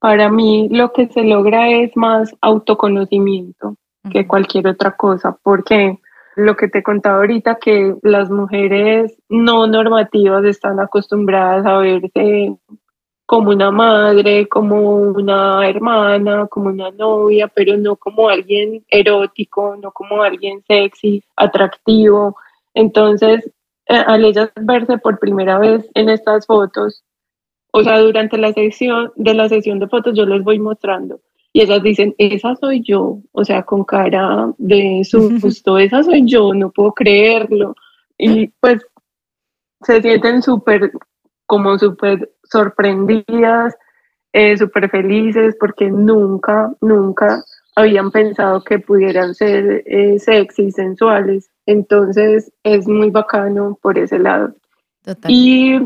Para 0.00 0.30
mí 0.30 0.68
lo 0.70 0.92
que 0.92 1.06
se 1.08 1.22
logra 1.22 1.70
es 1.70 1.96
más 1.96 2.34
autoconocimiento 2.40 3.76
que 4.10 4.26
cualquier 4.26 4.66
otra 4.68 4.96
cosa, 4.96 5.38
porque 5.42 5.98
lo 6.36 6.56
que 6.56 6.68
te 6.68 6.82
contaba 6.82 7.18
ahorita, 7.18 7.56
que 7.56 7.94
las 8.02 8.28
mujeres 8.28 9.16
no 9.28 9.66
normativas 9.66 10.44
están 10.44 10.80
acostumbradas 10.80 11.64
a 11.64 11.78
verse 11.78 12.54
como 13.26 13.50
una 13.50 13.70
madre, 13.70 14.48
como 14.48 14.96
una 14.96 15.68
hermana, 15.68 16.46
como 16.48 16.68
una 16.68 16.90
novia, 16.90 17.48
pero 17.48 17.76
no 17.76 17.96
como 17.96 18.28
alguien 18.28 18.84
erótico, 18.88 19.76
no 19.76 19.92
como 19.92 20.22
alguien 20.22 20.62
sexy, 20.66 21.22
atractivo. 21.36 22.36
Entonces, 22.74 23.50
eh, 23.86 24.02
al 24.06 24.24
ellas 24.24 24.50
verse 24.60 24.98
por 24.98 25.18
primera 25.18 25.58
vez 25.58 25.88
en 25.94 26.08
estas 26.08 26.46
fotos, 26.46 27.04
o 27.72 27.82
sea, 27.82 27.98
durante 28.00 28.38
la 28.38 28.52
sesión 28.52 29.12
de 29.16 29.34
la 29.34 29.48
sesión 29.48 29.78
de 29.78 29.88
fotos 29.88 30.16
yo 30.16 30.26
les 30.26 30.42
voy 30.44 30.58
mostrando 30.58 31.20
y 31.54 31.62
ellas 31.62 31.82
dicen, 31.84 32.14
esa 32.18 32.56
soy 32.56 32.82
yo, 32.82 33.20
o 33.30 33.44
sea, 33.44 33.62
con 33.62 33.84
cara 33.84 34.52
de 34.58 35.02
susto, 35.04 35.78
esa 35.78 36.02
soy 36.02 36.24
yo, 36.26 36.52
no 36.52 36.70
puedo 36.70 36.92
creerlo. 36.92 37.76
Y 38.18 38.48
pues 38.60 38.84
se 39.82 40.02
sienten 40.02 40.42
súper, 40.42 40.90
como 41.46 41.78
súper 41.78 42.28
sorprendidas, 42.54 43.74
eh, 44.32 44.56
súper 44.56 44.88
felices 44.88 45.56
porque 45.58 45.90
nunca, 45.90 46.72
nunca 46.80 47.44
habían 47.76 48.10
pensado 48.10 48.62
que 48.62 48.78
pudieran 48.78 49.34
ser 49.34 49.82
eh, 49.86 50.18
sexy, 50.18 50.70
sensuales. 50.70 51.50
Entonces 51.66 52.52
es 52.62 52.86
muy 52.86 53.10
bacano 53.10 53.78
por 53.82 53.98
ese 53.98 54.18
lado. 54.18 54.54
Y 55.28 55.78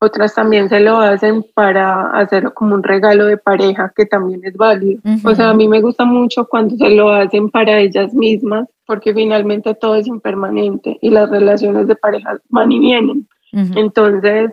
otras 0.00 0.34
también 0.34 0.68
se 0.68 0.80
lo 0.80 0.98
hacen 0.98 1.44
para 1.54 2.10
hacerlo 2.10 2.52
como 2.52 2.74
un 2.74 2.82
regalo 2.82 3.26
de 3.26 3.36
pareja, 3.36 3.92
que 3.94 4.06
también 4.06 4.40
es 4.44 4.56
válido. 4.56 5.00
O 5.24 5.34
sea, 5.34 5.50
a 5.50 5.54
mí 5.54 5.68
me 5.68 5.80
gusta 5.80 6.04
mucho 6.04 6.46
cuando 6.46 6.76
se 6.76 6.90
lo 6.90 7.10
hacen 7.10 7.50
para 7.50 7.78
ellas 7.78 8.12
mismas, 8.12 8.68
porque 8.86 9.14
finalmente 9.14 9.74
todo 9.74 9.96
es 9.96 10.06
impermanente 10.06 10.98
y 11.00 11.10
las 11.10 11.30
relaciones 11.30 11.86
de 11.86 11.96
pareja 11.96 12.38
van 12.48 12.72
y 12.72 12.80
vienen. 12.80 13.28
Entonces, 13.52 14.50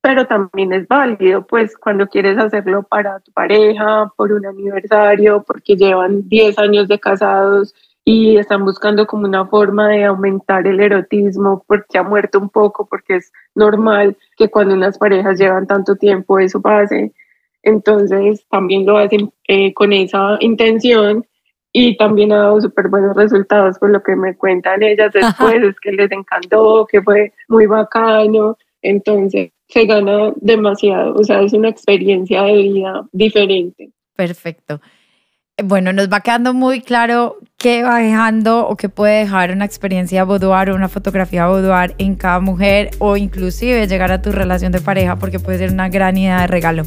pero 0.00 0.26
también 0.26 0.72
es 0.72 0.86
válido, 0.86 1.46
pues 1.46 1.76
cuando 1.76 2.06
quieres 2.06 2.38
hacerlo 2.38 2.82
para 2.84 3.20
tu 3.20 3.32
pareja, 3.32 4.12
por 4.16 4.32
un 4.32 4.46
aniversario, 4.46 5.42
porque 5.46 5.76
llevan 5.76 6.28
10 6.28 6.58
años 6.58 6.88
de 6.88 6.98
casados 6.98 7.74
y 8.04 8.38
están 8.38 8.64
buscando 8.64 9.06
como 9.06 9.26
una 9.26 9.46
forma 9.46 9.88
de 9.88 10.04
aumentar 10.04 10.66
el 10.66 10.80
erotismo 10.80 11.64
porque 11.66 11.98
ha 11.98 12.02
muerto 12.02 12.38
un 12.38 12.48
poco, 12.48 12.86
porque 12.86 13.16
es 13.16 13.32
normal 13.54 14.16
que 14.36 14.48
cuando 14.48 14.74
unas 14.74 14.96
parejas 14.96 15.38
llevan 15.38 15.66
tanto 15.66 15.94
tiempo 15.96 16.38
eso 16.38 16.60
pase. 16.62 17.12
Entonces 17.62 18.46
también 18.48 18.86
lo 18.86 18.96
hacen 18.96 19.30
eh, 19.46 19.74
con 19.74 19.92
esa 19.92 20.38
intención 20.40 21.26
y 21.72 21.96
también 21.96 22.32
ha 22.32 22.38
dado 22.38 22.60
súper 22.60 22.88
buenos 22.88 23.14
resultados 23.14 23.78
por 23.78 23.90
lo 23.90 24.02
que 24.02 24.16
me 24.16 24.34
cuentan 24.36 24.82
ellas 24.82 25.12
después, 25.12 25.62
es 25.62 25.78
que 25.80 25.92
les 25.92 26.10
encantó, 26.10 26.86
que 26.90 27.02
fue 27.02 27.32
muy 27.48 27.66
bacano. 27.66 28.56
Entonces, 28.82 29.50
se 29.68 29.84
gana 29.84 30.32
demasiado, 30.36 31.14
o 31.14 31.24
sea, 31.24 31.42
es 31.42 31.52
una 31.52 31.68
experiencia 31.68 32.42
de 32.42 32.54
vida 32.54 33.06
diferente. 33.12 33.90
Perfecto. 34.16 34.80
Bueno, 35.62 35.92
nos 35.92 36.08
va 36.08 36.20
quedando 36.20 36.54
muy 36.54 36.80
claro 36.80 37.36
qué 37.56 37.82
va 37.82 37.98
dejando 37.98 38.68
o 38.68 38.76
qué 38.76 38.88
puede 38.88 39.20
dejar 39.20 39.50
una 39.50 39.64
experiencia 39.64 40.22
boudoir 40.22 40.70
o 40.70 40.76
una 40.76 40.88
fotografía 40.88 41.48
boudoir 41.48 41.96
en 41.98 42.14
cada 42.14 42.38
mujer 42.38 42.90
o 43.00 43.16
inclusive 43.16 43.88
llegar 43.88 44.12
a 44.12 44.22
tu 44.22 44.30
relación 44.30 44.70
de 44.70 44.80
pareja 44.80 45.16
porque 45.16 45.40
puede 45.40 45.58
ser 45.58 45.72
una 45.72 45.88
gran 45.88 46.16
idea 46.16 46.42
de 46.42 46.46
regalo. 46.46 46.84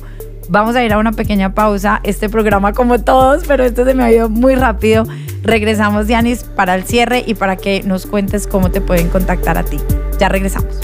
Vamos 0.47 0.75
a 0.77 0.85
ir 0.85 0.93
a 0.93 0.99
una 0.99 1.11
pequeña 1.11 1.53
pausa. 1.53 1.99
Este 2.03 2.29
programa, 2.29 2.71
como 2.71 3.03
todos, 3.03 3.43
pero 3.45 3.65
esto 3.65 3.83
se 3.83 3.93
me 3.93 4.03
ha 4.03 4.11
ido 4.11 4.29
muy 4.29 4.55
rápido. 4.55 5.05
Regresamos, 5.43 6.07
Dianis, 6.07 6.43
para 6.43 6.75
el 6.75 6.83
cierre 6.83 7.23
y 7.27 7.35
para 7.35 7.57
que 7.57 7.83
nos 7.83 8.05
cuentes 8.05 8.47
cómo 8.47 8.71
te 8.71 8.79
pueden 8.79 9.09
contactar 9.09 9.57
a 9.57 9.63
ti. 9.63 9.77
Ya 10.17 10.29
regresamos. 10.29 10.79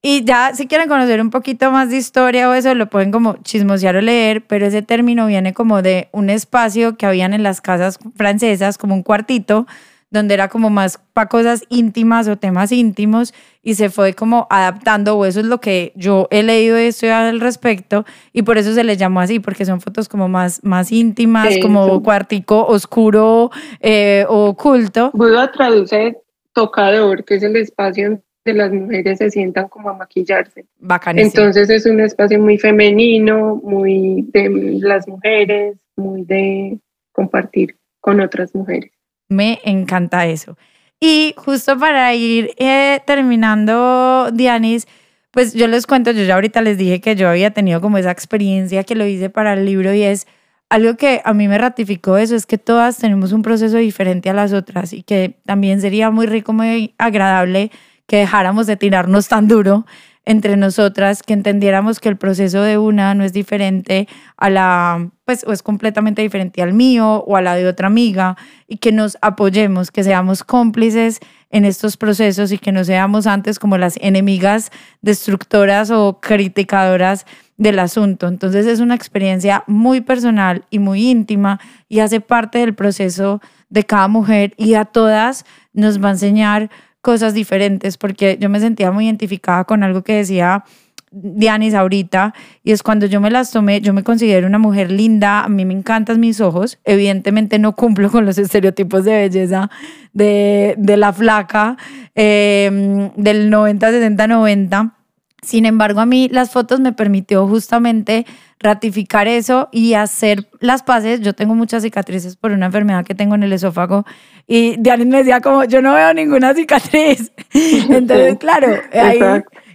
Y 0.00 0.24
ya, 0.24 0.54
si 0.54 0.68
quieren 0.68 0.88
conocer 0.88 1.20
un 1.20 1.30
poquito 1.30 1.72
más 1.72 1.90
de 1.90 1.96
historia 1.96 2.48
o 2.48 2.54
eso, 2.54 2.72
lo 2.74 2.86
pueden 2.88 3.10
como 3.10 3.36
chismosear 3.42 3.96
o 3.96 4.00
leer, 4.00 4.46
pero 4.46 4.66
ese 4.66 4.80
término 4.80 5.26
viene 5.26 5.52
como 5.54 5.82
de 5.82 6.08
un 6.12 6.30
espacio 6.30 6.96
que 6.96 7.06
habían 7.06 7.34
en 7.34 7.42
las 7.42 7.60
casas 7.60 7.98
francesas, 8.14 8.78
como 8.78 8.94
un 8.94 9.02
cuartito, 9.02 9.66
donde 10.10 10.34
era 10.34 10.48
como 10.48 10.70
más 10.70 10.98
para 11.12 11.28
cosas 11.28 11.64
íntimas 11.68 12.28
o 12.28 12.36
temas 12.36 12.72
íntimos 12.72 13.34
y 13.62 13.74
se 13.74 13.90
fue 13.90 14.14
como 14.14 14.46
adaptando, 14.50 15.16
o 15.16 15.26
eso 15.26 15.40
es 15.40 15.46
lo 15.46 15.60
que 15.60 15.92
yo 15.94 16.28
he 16.30 16.42
leído 16.42 16.76
esto 16.76 17.12
al 17.12 17.40
respecto, 17.40 18.04
y 18.32 18.42
por 18.42 18.56
eso 18.56 18.72
se 18.72 18.84
les 18.84 18.96
llamó 18.96 19.20
así, 19.20 19.40
porque 19.40 19.64
son 19.64 19.80
fotos 19.80 20.08
como 20.08 20.28
más, 20.28 20.64
más 20.64 20.90
íntimas, 20.90 21.58
como 21.60 22.02
cuartico 22.02 22.64
oscuro 22.66 23.50
eh, 23.80 24.24
o 24.28 24.46
oculto. 24.46 25.10
Buda 25.12 25.52
traduce 25.52 26.16
tocador, 26.54 27.24
que 27.24 27.34
es 27.34 27.42
el 27.42 27.56
espacio 27.56 28.22
donde 28.44 28.58
las 28.58 28.72
mujeres 28.72 29.18
se 29.18 29.30
sientan 29.30 29.68
como 29.68 29.90
a 29.90 29.94
maquillarse. 29.94 30.64
Bacanísimo. 30.78 31.44
Entonces 31.44 31.68
es 31.68 31.86
un 31.86 32.00
espacio 32.00 32.40
muy 32.40 32.56
femenino, 32.56 33.56
muy 33.62 34.26
de 34.32 34.78
las 34.80 35.06
mujeres, 35.06 35.76
muy 35.96 36.24
de 36.24 36.78
compartir 37.12 37.76
con 38.00 38.20
otras 38.20 38.54
mujeres. 38.54 38.97
Me 39.28 39.60
encanta 39.64 40.26
eso. 40.26 40.56
Y 41.00 41.34
justo 41.36 41.78
para 41.78 42.14
ir 42.14 42.50
eh, 42.58 43.00
terminando, 43.06 44.30
Dianis, 44.32 44.88
pues 45.30 45.54
yo 45.54 45.68
les 45.68 45.86
cuento, 45.86 46.10
yo 46.10 46.24
ya 46.24 46.34
ahorita 46.34 46.62
les 46.62 46.78
dije 46.78 47.00
que 47.00 47.14
yo 47.14 47.28
había 47.28 47.52
tenido 47.52 47.80
como 47.80 47.98
esa 47.98 48.10
experiencia 48.10 48.84
que 48.84 48.94
lo 48.94 49.06
hice 49.06 49.30
para 49.30 49.52
el 49.52 49.64
libro 49.64 49.94
y 49.94 50.02
es, 50.02 50.26
algo 50.70 50.96
que 50.96 51.22
a 51.24 51.32
mí 51.32 51.48
me 51.48 51.58
ratificó 51.58 52.18
eso 52.18 52.36
es 52.36 52.46
que 52.46 52.58
todas 52.58 52.98
tenemos 52.98 53.32
un 53.32 53.42
proceso 53.42 53.78
diferente 53.78 54.30
a 54.30 54.34
las 54.34 54.52
otras 54.52 54.92
y 54.92 55.02
que 55.02 55.36
también 55.46 55.80
sería 55.80 56.10
muy 56.10 56.26
rico, 56.26 56.52
muy 56.52 56.94
agradable 56.98 57.70
que 58.06 58.18
dejáramos 58.18 58.66
de 58.66 58.76
tirarnos 58.76 59.28
tan 59.28 59.48
duro 59.48 59.86
entre 60.28 60.58
nosotras, 60.58 61.22
que 61.22 61.32
entendiéramos 61.32 62.00
que 62.00 62.10
el 62.10 62.18
proceso 62.18 62.60
de 62.60 62.76
una 62.76 63.14
no 63.14 63.24
es 63.24 63.32
diferente 63.32 64.06
a 64.36 64.50
la, 64.50 65.08
pues, 65.24 65.42
o 65.46 65.52
es 65.54 65.62
completamente 65.62 66.20
diferente 66.20 66.60
al 66.62 66.74
mío 66.74 67.24
o 67.26 67.36
a 67.36 67.40
la 67.40 67.54
de 67.54 67.66
otra 67.66 67.86
amiga, 67.86 68.36
y 68.66 68.76
que 68.76 68.92
nos 68.92 69.16
apoyemos, 69.22 69.90
que 69.90 70.04
seamos 70.04 70.44
cómplices 70.44 71.20
en 71.48 71.64
estos 71.64 71.96
procesos 71.96 72.52
y 72.52 72.58
que 72.58 72.72
no 72.72 72.84
seamos 72.84 73.26
antes 73.26 73.58
como 73.58 73.78
las 73.78 73.96
enemigas 74.02 74.70
destructoras 75.00 75.90
o 75.90 76.18
criticadoras 76.20 77.24
del 77.56 77.78
asunto. 77.78 78.28
Entonces 78.28 78.66
es 78.66 78.80
una 78.80 78.96
experiencia 78.96 79.64
muy 79.66 80.02
personal 80.02 80.66
y 80.68 80.78
muy 80.78 81.08
íntima 81.08 81.58
y 81.88 82.00
hace 82.00 82.20
parte 82.20 82.58
del 82.58 82.74
proceso 82.74 83.40
de 83.70 83.84
cada 83.84 84.08
mujer 84.08 84.52
y 84.58 84.74
a 84.74 84.84
todas 84.84 85.46
nos 85.72 86.04
va 86.04 86.08
a 86.08 86.12
enseñar 86.12 86.68
cosas 87.08 87.32
diferentes 87.32 87.96
porque 87.96 88.36
yo 88.38 88.50
me 88.50 88.60
sentía 88.60 88.90
muy 88.90 89.06
identificada 89.06 89.64
con 89.64 89.82
algo 89.82 90.02
que 90.02 90.16
decía 90.16 90.62
Dianis 91.10 91.72
ahorita, 91.72 92.34
y 92.62 92.72
es 92.72 92.82
cuando 92.82 93.06
yo 93.06 93.18
me 93.22 93.30
las 93.30 93.50
tomé, 93.50 93.80
yo 93.80 93.94
me 93.94 94.02
considero 94.04 94.46
una 94.46 94.58
mujer 94.58 94.92
linda, 94.92 95.42
a 95.42 95.48
mí 95.48 95.64
me 95.64 95.72
encantan 95.72 96.20
mis 96.20 96.38
ojos, 96.42 96.78
evidentemente 96.84 97.58
no 97.58 97.74
cumplo 97.74 98.10
con 98.10 98.26
los 98.26 98.36
estereotipos 98.36 99.06
de 99.06 99.12
belleza 99.12 99.70
de, 100.12 100.74
de 100.76 100.98
la 100.98 101.14
flaca, 101.14 101.78
eh, 102.14 103.10
del 103.16 103.48
90, 103.48 103.90
60, 103.90 104.26
90. 104.26 104.97
Sin 105.42 105.66
embargo, 105.66 106.00
a 106.00 106.06
mí 106.06 106.28
las 106.30 106.50
fotos 106.50 106.80
me 106.80 106.92
permitió 106.92 107.46
justamente 107.46 108.26
ratificar 108.58 109.28
eso 109.28 109.68
y 109.70 109.94
hacer 109.94 110.48
las 110.58 110.82
paces. 110.82 111.20
Yo 111.20 111.32
tengo 111.32 111.54
muchas 111.54 111.84
cicatrices 111.84 112.36
por 112.36 112.50
una 112.50 112.66
enfermedad 112.66 113.04
que 113.04 113.14
tengo 113.14 113.36
en 113.36 113.44
el 113.44 113.52
esófago 113.52 114.04
y 114.48 114.76
Dianis 114.80 115.06
me 115.06 115.18
decía 115.18 115.40
como, 115.40 115.62
yo 115.64 115.80
no 115.80 115.94
veo 115.94 116.12
ninguna 116.12 116.54
cicatriz. 116.54 117.32
Entonces, 117.52 118.36
claro, 118.38 118.68
ahí, 118.92 119.20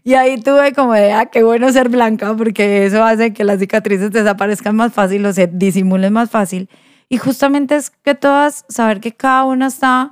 y 0.03 0.15
ahí 0.15 0.41
tuve 0.41 0.73
como 0.73 0.93
de, 0.93 1.13
ah, 1.13 1.27
qué 1.27 1.43
bueno 1.43 1.71
ser 1.71 1.87
blanca 1.87 2.35
porque 2.35 2.85
eso 2.85 3.03
hace 3.03 3.31
que 3.33 3.45
las 3.45 3.59
cicatrices 3.59 4.11
desaparezcan 4.11 4.75
más 4.75 4.91
fácil 4.91 5.25
o 5.25 5.31
se 5.31 5.47
disimulen 5.47 6.11
más 6.11 6.29
fácil. 6.29 6.69
Y 7.07 7.17
justamente 7.17 7.75
es 7.75 7.89
que 7.89 8.15
todas, 8.15 8.65
saber 8.67 8.99
que 8.99 9.13
cada 9.13 9.45
una 9.45 9.67
está 9.67 10.11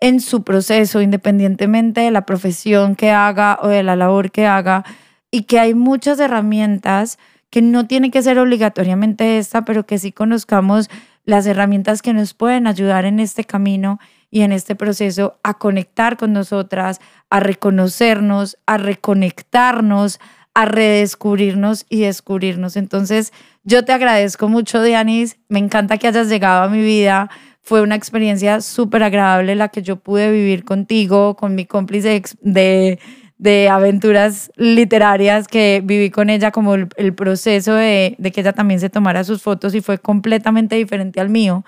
en 0.00 0.20
su 0.20 0.44
proceso, 0.44 1.00
independientemente 1.00 2.02
de 2.02 2.10
la 2.10 2.26
profesión 2.26 2.96
que 2.96 3.10
haga 3.10 3.58
o 3.62 3.68
de 3.68 3.82
la 3.82 3.96
labor 3.96 4.30
que 4.30 4.46
haga, 4.46 4.84
y 5.30 5.42
que 5.42 5.58
hay 5.58 5.74
muchas 5.74 6.18
herramientas 6.20 7.18
que 7.50 7.62
no 7.62 7.86
tiene 7.86 8.10
que 8.10 8.22
ser 8.22 8.38
obligatoriamente 8.38 9.38
esta, 9.38 9.64
pero 9.64 9.86
que 9.86 9.98
sí 9.98 10.12
conozcamos 10.12 10.90
las 11.24 11.46
herramientas 11.46 12.02
que 12.02 12.12
nos 12.12 12.34
pueden 12.34 12.66
ayudar 12.66 13.04
en 13.04 13.20
este 13.20 13.44
camino 13.44 13.98
y 14.30 14.42
en 14.42 14.52
este 14.52 14.74
proceso 14.74 15.38
a 15.42 15.54
conectar 15.54 16.16
con 16.16 16.32
nosotras, 16.32 17.00
a 17.30 17.40
reconocernos, 17.40 18.58
a 18.66 18.76
reconectarnos, 18.76 20.20
a 20.54 20.64
redescubrirnos 20.64 21.84
y 21.88 22.00
descubrirnos. 22.00 22.76
Entonces, 22.76 23.32
yo 23.64 23.84
te 23.84 23.92
agradezco 23.92 24.48
mucho, 24.48 24.82
Dianis. 24.82 25.36
Me 25.48 25.58
encanta 25.58 25.98
que 25.98 26.08
hayas 26.08 26.28
llegado 26.28 26.62
a 26.62 26.68
mi 26.68 26.80
vida. 26.80 27.30
Fue 27.66 27.82
una 27.82 27.96
experiencia 27.96 28.60
súper 28.60 29.02
agradable 29.02 29.56
la 29.56 29.70
que 29.70 29.82
yo 29.82 29.96
pude 29.96 30.30
vivir 30.30 30.64
contigo, 30.64 31.34
con 31.34 31.56
mi 31.56 31.66
cómplice 31.66 32.22
de, 32.40 33.00
de 33.38 33.68
aventuras 33.68 34.52
literarias 34.54 35.48
que 35.48 35.82
viví 35.82 36.10
con 36.10 36.30
ella, 36.30 36.52
como 36.52 36.76
el, 36.76 37.14
proceso 37.14 37.74
de, 37.74 38.14
de, 38.18 38.30
que 38.30 38.42
ella 38.42 38.52
también 38.52 38.78
se 38.78 38.88
tomara 38.88 39.24
sus 39.24 39.42
fotos 39.42 39.74
y 39.74 39.80
fue 39.80 39.98
completamente 39.98 40.76
diferente 40.76 41.20
al 41.20 41.28
mío. 41.28 41.64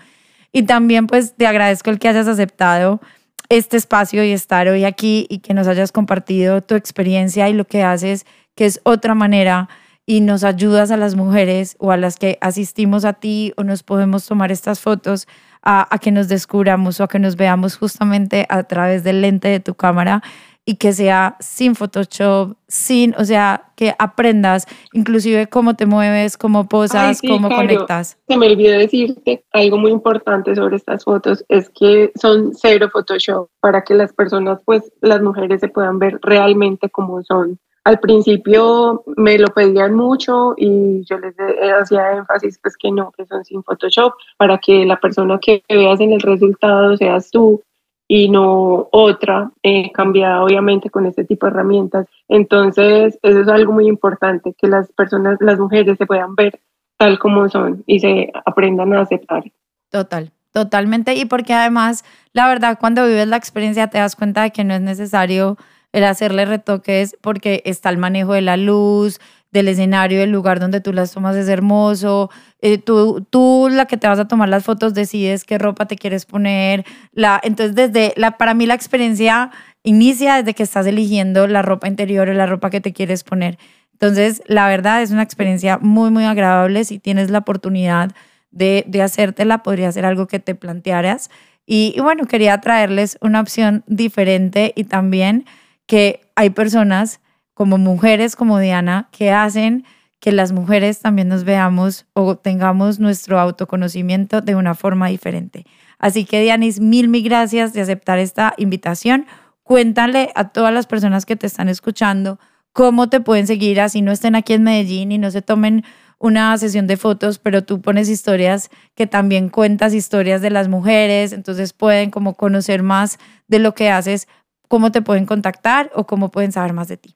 Y 0.53 0.63
también 0.63 1.09
pues 1.09 1.35
te 1.35 1.49
agradezco 1.49 1.91
el 1.91 1.99
que 1.99 2.07
hayas 2.07 2.29
aceptado 2.29 3.01
este 3.49 3.77
espacio 3.77 4.23
y 4.23 4.31
estar 4.31 4.69
hoy 4.69 4.85
aquí 4.85 5.27
y 5.29 5.39
que 5.39 5.53
nos 5.53 5.67
hayas 5.67 5.91
compartido 5.91 6.63
tu 6.63 6.77
experiencia 6.77 7.49
y 7.49 7.55
lo 7.55 7.65
que 7.65 7.83
haces, 7.83 8.25
que 8.55 8.67
es 8.67 8.81
otra 8.85 9.17
manera 9.17 9.69
y 10.07 10.21
nos 10.21 10.45
ayudas 10.45 10.93
a 10.93 10.97
las 10.97 11.17
mujeres 11.17 11.75
o 11.81 11.91
a 11.91 11.97
las 11.97 12.15
que 12.15 12.39
asistimos 12.41 13.05
a 13.05 13.15
ti 13.15 13.53
o 13.57 13.65
nos 13.65 13.83
podemos 13.83 14.25
tomar 14.27 14.53
estas 14.53 14.79
fotos 14.79 15.27
a, 15.71 15.87
a 15.95 15.99
que 15.99 16.11
nos 16.11 16.29
descubramos 16.29 16.99
o 16.99 17.05
a 17.05 17.09
que 17.09 17.19
nos 17.19 17.37
veamos 17.37 17.77
justamente 17.77 18.47
a 18.49 18.63
través 18.63 19.05
del 19.05 19.21
lente 19.21 19.49
de 19.49 19.61
tu 19.61 19.75
cámara 19.75 20.23
y 20.65 20.77
que 20.77 20.95
sea 20.95 21.37
sin 21.41 21.75
Photoshop, 21.75 22.57
sin, 22.69 23.15
o 23.19 23.25
sea, 23.25 23.73
que 23.77 23.95
aprendas 23.99 24.67
inclusive 24.95 25.47
cómo 25.47 25.77
te 25.77 25.85
mueves, 25.85 26.39
cómo 26.39 26.69
posas, 26.69 27.21
cómo 27.21 27.51
conectas. 27.51 28.19
Se 28.27 28.37
me 28.39 28.47
olvidó 28.51 28.79
decirte 28.79 29.45
algo 29.53 29.77
muy 29.77 29.93
importante 29.93 30.55
sobre 30.55 30.77
estas 30.77 31.05
fotos, 31.05 31.45
es 31.49 31.69
que 31.71 32.13
son 32.15 32.55
cero 32.55 32.89
Photoshop 32.91 33.51
para 33.61 33.85
que 33.85 33.95
las 33.95 34.15
personas, 34.15 34.61
pues 34.65 34.91
las 35.03 35.21
mujeres 35.21 35.61
se 35.61 35.69
puedan 35.69 35.99
ver 35.99 36.19
realmente 36.23 36.89
como 36.89 37.23
son. 37.25 37.59
Al 37.85 38.01
principio 38.01 39.03
me 39.17 39.39
lo 39.39 39.47
pedían 39.49 39.95
mucho 39.95 40.55
y 40.57 41.05
yo 41.05 41.19
les 41.19 41.35
hacía 41.81 42.13
énfasis 42.13 42.59
pues 42.63 42.77
que 42.77 42.91
no, 42.91 43.13
que 43.13 43.25
son 43.27 43.45
sin 43.45 43.63
Photoshop, 43.63 44.15
para 44.37 44.59
que 44.59 44.85
la 44.85 45.01
persona 45.01 45.39
que 45.41 45.63
veas 45.69 46.01
en 46.01 46.13
el 46.13 46.21
resultado 46.21 46.97
seas 46.97 47.31
tú 47.31 47.63
y 48.09 48.31
no 48.31 48.89
otra, 48.91 49.51
eh, 49.63 49.93
cambiada 49.93 50.43
obviamente 50.43 50.89
con 50.89 51.05
este 51.05 51.25
tipo 51.25 51.47
de 51.47 51.53
herramientas. 51.53 52.07
Entonces, 52.29 53.19
eso 53.23 53.41
es 53.41 53.49
algo 53.49 53.73
muy 53.73 53.87
importante, 53.87 54.55
que 54.57 54.67
las 54.67 54.91
personas, 54.93 55.37
las 55.41 55.59
mujeres 55.59 55.99
se 55.99 56.07
puedan 56.07 56.35
ver 56.35 56.59
tal 56.97 57.19
como 57.19 57.49
son 57.49 57.85
y 57.87 58.01
se 58.01 58.33
aprendan 58.47 58.95
a 58.95 59.03
aceptar. 59.03 59.45
Total, 59.91 60.33
totalmente. 60.53 61.15
Y 61.15 61.27
porque 61.27 61.53
además, 61.53 62.05
la 62.33 62.49
verdad, 62.49 62.79
cuando 62.81 63.07
vives 63.07 63.29
la 63.29 63.37
experiencia 63.37 63.89
te 63.89 63.99
das 63.99 64.17
cuenta 64.17 64.43
de 64.43 64.51
que 64.51 64.65
no 64.65 64.75
es 64.75 64.81
necesario 64.81 65.59
el 65.93 66.05
hacerle 66.05 66.45
retoques 66.45 67.17
porque 67.21 67.63
está 67.65 67.91
el 67.91 67.99
manejo 67.99 68.35
de 68.35 68.43
la 68.43 68.57
luz, 68.57 69.21
del 69.51 69.69
escenario, 69.69 70.21
del 70.21 70.31
lugar 70.31 70.61
donde 70.61 70.81
tú 70.81 70.93
las 70.93 71.13
tomas 71.13 71.37
es 71.37 71.49
hermoso. 71.49 72.31
Eh, 72.61 72.79
tú, 72.79 73.27
tú, 73.31 73.69
la 73.71 73.87
que 73.87 73.97
te 73.97 74.07
vas 74.07 74.19
a 74.19 74.29
tomar 74.29 74.49
las 74.49 74.65
fotos, 74.65 74.95
decides 74.95 75.45
qué 75.45 75.59
ropa 75.59 75.87
te 75.87 75.97
quieres 75.97 76.27
poner. 76.27 76.85
La, 77.13 77.41
entonces, 77.43 77.75
desde 77.75 78.13
la, 78.17 78.37
para 78.37 78.55
mí 78.55 78.67
la 78.67 78.75
experiencia 78.75 79.51
inicia 79.83 80.37
desde 80.37 80.55
que 80.55 80.63
estás 80.63 80.87
eligiendo 80.87 81.47
la 81.47 81.63
ropa 81.63 81.89
interior 81.89 82.29
o 82.29 82.35
la 82.35 82.47
ropa 82.47 82.71
que 82.71 82.81
te 82.81 82.93
quieres 82.93 83.25
poner. 83.25 83.59
Entonces, 83.93 84.43
la 84.47 84.69
verdad 84.69 85.03
es 85.03 85.11
una 85.11 85.23
experiencia 85.23 85.79
muy, 85.79 86.11
muy 86.11 86.25
agradable. 86.25 86.85
Si 86.85 86.99
tienes 86.99 87.31
la 87.31 87.39
oportunidad 87.39 88.13
de, 88.51 88.85
de 88.87 89.03
hacértela, 89.03 89.63
podría 89.63 89.91
ser 89.93 90.05
algo 90.05 90.27
que 90.27 90.41
te 90.41 90.55
plantearas. 90.55 91.31
Y, 91.67 91.95
y 91.97 92.01
bueno, 92.01 92.27
quería 92.27 92.61
traerles 92.61 93.19
una 93.21 93.41
opción 93.41 93.83
diferente 93.87 94.73
y 94.77 94.85
también 94.85 95.47
que 95.89 96.21
hay 96.37 96.51
personas 96.51 97.21
como 97.55 97.79
mujeres 97.79 98.37
como 98.37 98.61
Diana 98.61 99.09
que 99.11 99.33
hacen 99.33 99.85
que 100.21 100.31
las 100.31 100.53
mujeres 100.53 101.01
también 101.01 101.29
nos 101.29 101.43
veamos 101.43 102.07
o 102.13 102.37
tengamos 102.37 103.01
nuestro 103.01 103.41
autoconocimiento 103.41 104.41
de 104.41 104.55
una 104.55 104.75
forma 104.75 105.09
diferente. 105.09 105.65
Así 105.99 106.25
que 106.25 106.41
Dianis, 106.41 106.79
mil, 106.79 107.09
mil 107.09 107.25
gracias 107.25 107.73
de 107.73 107.81
aceptar 107.81 108.19
esta 108.19 108.55
invitación. 108.59 109.27
Cuéntale 109.63 110.31
a 110.35 110.51
todas 110.51 110.73
las 110.73 110.87
personas 110.87 111.25
que 111.25 111.37
te 111.37 111.47
están 111.47 111.69
escuchando 111.69 112.39
cómo 112.73 113.09
te 113.09 113.21
pueden 113.21 113.47
seguir, 113.47 113.81
así 113.81 114.03
no 114.03 114.13
estén 114.13 114.37
aquí 114.37 114.53
en 114.53 114.63
Medellín 114.63 115.11
y 115.11 115.19
no 115.19 115.31
se 115.31 115.43
tomen 115.43 115.85
una 116.21 116.57
sesión 116.59 116.87
de 116.87 116.97
fotos, 116.97 117.39
pero 117.39 117.65
tú 117.65 117.81
pones 117.81 118.09
historias 118.09 118.71
que 118.95 119.07
también 119.07 119.49
cuentas 119.49 119.95
historias 119.95 120.43
de 120.43 120.51
las 120.51 120.69
mujeres, 120.69 121.33
entonces 121.33 121.73
pueden 121.73 122.11
como 122.11 122.35
conocer 122.35 122.83
más 122.83 123.19
de 123.47 123.61
lo 123.61 123.75
que 123.75 123.91
haces, 123.91 124.29
cómo 124.69 124.93
te 124.93 125.03
pueden 125.03 125.27
contactar 125.27 125.91
o 125.95 126.05
cómo 126.05 126.31
pueden 126.31 126.53
saber 126.53 126.73
más 126.73 126.89
de 126.89 126.99
ti. 126.99 127.15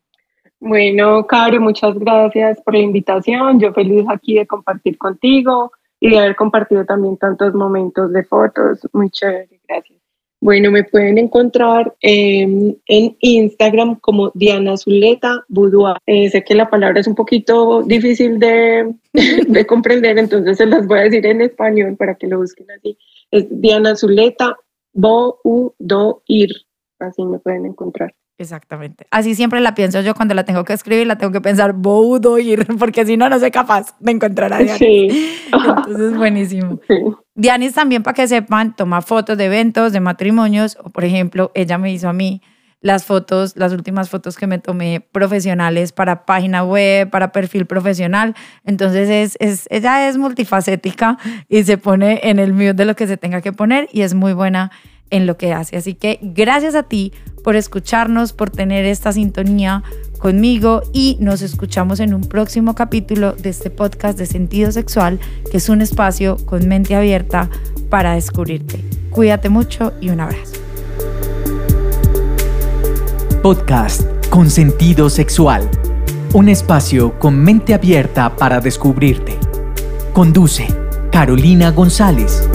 Bueno, 0.59 1.27
Caro, 1.27 1.61
muchas 1.61 1.99
gracias 1.99 2.61
por 2.62 2.75
la 2.75 2.81
invitación. 2.81 3.59
Yo 3.61 3.73
feliz 3.73 4.05
aquí 4.09 4.35
de 4.35 4.47
compartir 4.47 4.97
contigo 4.97 5.73
y 5.99 6.11
de 6.11 6.19
haber 6.19 6.37
compartido 6.37 6.85
también 6.85 7.17
tantos 7.17 7.53
momentos 7.55 8.12
de 8.12 8.25
fotos. 8.25 8.81
Muy 8.93 9.11
chévere, 9.11 9.61
gracias. 9.69 10.03
Bueno, 10.41 10.73
me 10.73 10.83
pueden 10.83 11.19
encontrar 11.19 11.95
en 12.01 12.77
Instagram 12.87 14.01
como 14.01 14.33
Diana 14.35 14.77
Zuleta 14.77 15.45
Boudoir. 15.47 15.99
Eh, 16.07 16.31
sé 16.31 16.43
que 16.43 16.57
la 16.57 16.69
palabra 16.69 16.99
es 16.99 17.07
un 17.07 17.15
poquito 17.15 17.83
difícil 17.83 18.41
de, 18.41 18.93
de 19.49 19.67
comprender, 19.67 20.19
entonces 20.19 20.57
se 20.57 20.67
las 20.67 20.87
voy 20.88 20.99
a 20.99 21.03
decir 21.03 21.25
en 21.27 21.43
español 21.43 21.97
para 21.97 22.17
que 22.17 22.27
lo 22.27 22.38
busquen 22.38 22.69
así. 22.73 22.99
Es 23.31 23.47
Diana 23.51 23.95
Zuleta 23.95 24.57
Boudoir. 24.93 26.51
Así 27.03 27.25
me 27.25 27.38
pueden 27.38 27.67
encontrar. 27.67 28.15
Exactamente. 28.38 29.07
Así 29.11 29.35
siempre 29.35 29.61
la 29.61 29.75
pienso 29.75 30.01
yo 30.01 30.15
cuando 30.15 30.35
la 30.35 30.45
tengo 30.45 30.65
que 30.65 30.73
escribir, 30.73 31.07
la 31.07 31.17
tengo 31.19 31.33
que 31.33 31.41
pensar 31.41 31.75
ir 32.41 32.67
porque 32.79 33.05
si 33.05 33.17
no, 33.17 33.29
no 33.29 33.38
soy 33.38 33.51
capaz 33.51 33.97
de 34.01 34.12
encontrar 34.12 34.53
a 34.53 34.59
Dianis. 34.59 34.79
Sí. 34.79 35.38
Entonces, 35.53 36.17
buenísimo. 36.17 36.81
Sí. 36.87 36.95
Dianis 37.35 37.75
también, 37.75 38.03
para 38.03 38.15
que 38.15 38.29
sepan, 38.29 38.75
toma 38.77 39.03
fotos 39.03 39.37
de 39.37 39.47
eventos, 39.47 39.93
de 39.93 40.01
matrimonios, 40.01 40.79
o 40.83 40.91
por 40.91 41.05
ejemplo, 41.05 41.51
ella 41.55 41.79
me 41.79 41.93
hizo 41.93 42.09
a 42.09 42.12
mí 42.12 42.41
las 42.81 43.05
fotos, 43.05 43.57
las 43.57 43.73
últimas 43.73 44.11
fotos 44.11 44.37
que 44.37 44.47
me 44.47 44.59
tomé 44.59 45.01
profesionales 45.01 45.93
para 45.93 46.27
página 46.27 46.65
web, 46.65 47.11
para 47.11 47.33
perfil 47.33 47.67
profesional. 47.67 48.35
Entonces 48.65 49.09
es, 49.09 49.37
es, 49.41 49.67
ella 49.71 50.09
es 50.09 50.19
multifacética 50.19 51.17
y 51.49 51.62
se 51.62 51.79
pone 51.79 52.21
en 52.25 52.38
el 52.38 52.53
mute 52.53 52.75
de 52.75 52.85
lo 52.85 52.97
que 52.97 53.07
se 53.07 53.17
tenga 53.17 53.41
que 53.41 53.53
poner 53.53 53.88
y 53.93 54.03
es 54.03 54.15
muy 54.15 54.33
buena 54.33 54.73
en 55.12 55.27
lo 55.27 55.37
que 55.37 55.53
hace. 55.53 55.77
Así 55.77 55.94
que 55.94 56.18
gracias 56.20 56.75
a 56.75 56.83
ti 56.83 57.12
por 57.44 57.55
escucharnos, 57.55 58.33
por 58.33 58.51
tener 58.51 58.85
esta 58.85 59.12
sintonía 59.12 59.85
conmigo 60.18 60.83
y 60.92 61.16
nos 61.20 61.42
escuchamos 61.42 62.01
en 62.01 62.14
un 62.14 62.22
próximo 62.22 62.75
capítulo 62.75 63.33
de 63.33 63.51
este 63.51 63.70
podcast 63.70 64.18
de 64.18 64.27
sentido 64.27 64.72
sexual, 64.72 65.20
que 65.51 65.59
es 65.59 65.68
un 65.68 65.83
espacio 65.83 66.37
con 66.46 66.66
mente 66.66 66.96
abierta 66.96 67.48
para 67.90 68.14
descubrirte. 68.14 68.83
Cuídate 69.11 69.48
mucho 69.48 69.92
y 70.01 70.09
un 70.09 70.20
abrazo. 70.20 70.55
Podcast 73.42 74.03
con 74.31 74.48
sentido 74.48 75.11
sexual. 75.11 75.68
Un 76.33 76.48
espacio 76.48 77.18
con 77.18 77.38
mente 77.42 77.75
abierta 77.75 78.35
para 78.37 78.61
descubrirte. 78.61 79.37
Conduce 80.14 80.66
Carolina 81.11 81.70
González. 81.72 82.48